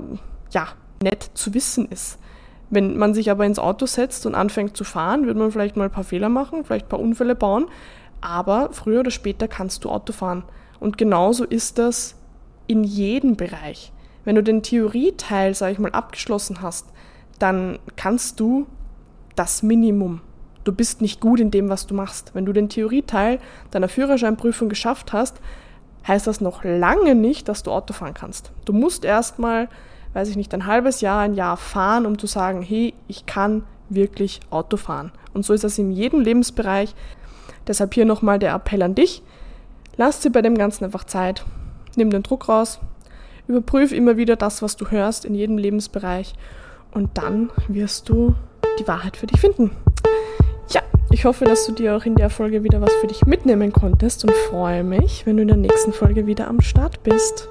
ja 0.52 0.68
nett 1.02 1.30
zu 1.34 1.54
wissen 1.54 1.88
ist. 1.90 2.18
Wenn 2.70 2.96
man 2.96 3.14
sich 3.14 3.30
aber 3.30 3.44
ins 3.44 3.59
Auto 3.59 3.87
setzt 3.87 4.26
und 4.26 4.35
anfängt 4.35 4.76
zu 4.76 4.85
fahren, 4.85 5.26
wird 5.26 5.37
man 5.37 5.50
vielleicht 5.50 5.76
mal 5.76 5.85
ein 5.85 5.90
paar 5.90 6.04
Fehler 6.04 6.28
machen, 6.28 6.64
vielleicht 6.64 6.87
ein 6.87 6.90
paar 6.90 7.00
Unfälle 7.00 7.35
bauen, 7.35 7.66
aber 8.20 8.70
früher 8.72 9.00
oder 9.00 9.11
später 9.11 9.48
kannst 9.48 9.85
du 9.85 9.90
Auto 9.90 10.12
fahren. 10.12 10.44
Und 10.78 10.96
genauso 10.96 11.44
ist 11.44 11.78
das 11.78 12.16
in 12.66 12.85
jedem 12.85 13.37
Bereich. 13.37 13.92
Wenn 14.24 14.37
du 14.37 14.42
den 14.42 14.62
Theorieteil, 14.62 15.54
sage 15.54 15.72
ich 15.72 15.78
mal, 15.78 15.90
abgeschlossen 15.90 16.62
hast, 16.62 16.87
dann 17.38 17.78
kannst 17.96 18.38
du 18.38 18.66
das 19.35 19.62
Minimum. 19.62 20.20
Du 20.62 20.72
bist 20.72 21.00
nicht 21.00 21.20
gut 21.20 21.40
in 21.40 21.50
dem, 21.50 21.68
was 21.68 21.87
du 21.87 21.94
machst. 21.94 22.35
Wenn 22.35 22.44
du 22.44 22.52
den 22.52 22.68
Theorieteil 22.68 23.40
deiner 23.70 23.88
Führerscheinprüfung 23.88 24.68
geschafft 24.68 25.12
hast, 25.12 25.40
heißt 26.06 26.26
das 26.26 26.40
noch 26.40 26.64
lange 26.64 27.14
nicht, 27.14 27.48
dass 27.48 27.62
du 27.62 27.70
Auto 27.70 27.92
fahren 27.92 28.14
kannst. 28.14 28.52
Du 28.64 28.72
musst 28.72 29.04
erstmal, 29.04 29.68
weiß 30.12 30.29
ich 30.29 30.37
nicht, 30.37 30.53
ein 30.55 30.66
halbes 30.66 31.01
Jahr, 31.01 31.20
ein 31.20 31.35
Jahr 31.35 31.57
fahren, 31.57 32.07
um 32.07 32.18
zu 32.18 32.27
sagen, 32.27 32.62
hey, 32.62 32.94
ich 33.09 33.27
kann 33.27 33.64
wirklich 33.88 34.40
Auto 34.51 34.77
fahren. 34.77 35.12
Und 35.35 35.44
so 35.44 35.53
ist 35.53 35.64
das 35.64 35.79
in 35.79 35.90
jedem 35.90 36.20
Lebensbereich. 36.20 36.94
Deshalb 37.66 37.94
hier 37.94 38.05
nochmal 38.05 38.38
der 38.38 38.55
Appell 38.55 38.83
an 38.83 38.94
dich. 38.94 39.23
Lass 39.96 40.20
dir 40.20 40.31
bei 40.31 40.42
dem 40.42 40.57
Ganzen 40.57 40.85
einfach 40.85 41.05
Zeit. 41.05 41.44
Nimm 41.96 42.11
den 42.11 42.23
Druck 42.23 42.49
raus. 42.49 42.81
Überprüf 43.46 43.92
immer 43.92 44.16
wieder 44.16 44.37
das, 44.37 44.62
was 44.62 44.77
du 44.77 44.90
hörst 44.90 45.25
in 45.25 45.35
jedem 45.35 45.59
Lebensbereich. 45.59 46.35
Und 46.92 47.18
dann 47.18 47.51
wirst 47.68 48.09
du 48.09 48.35
die 48.79 48.88
Wahrheit 48.88 49.16
für 49.16 49.27
dich 49.27 49.40
finden. 49.40 49.70
Ich 51.12 51.25
hoffe, 51.25 51.44
dass 51.44 51.66
du 51.66 51.73
dir 51.73 51.96
auch 51.96 52.05
in 52.05 52.14
der 52.14 52.31
Folge 52.31 52.62
wieder 52.62 52.81
was 52.81 52.94
für 52.94 53.09
dich 53.09 53.27
mitnehmen 53.27 53.73
konntest 53.73 54.25
und 54.25 54.33
freue 54.33 54.85
mich, 54.85 55.27
wenn 55.27 55.37
du 55.37 55.42
in 55.42 55.49
der 55.49 55.57
nächsten 55.57 55.92
Folge 55.92 56.27
wieder 56.27 56.46
am 56.46 56.61
Start 56.61 57.03
bist. 57.03 57.49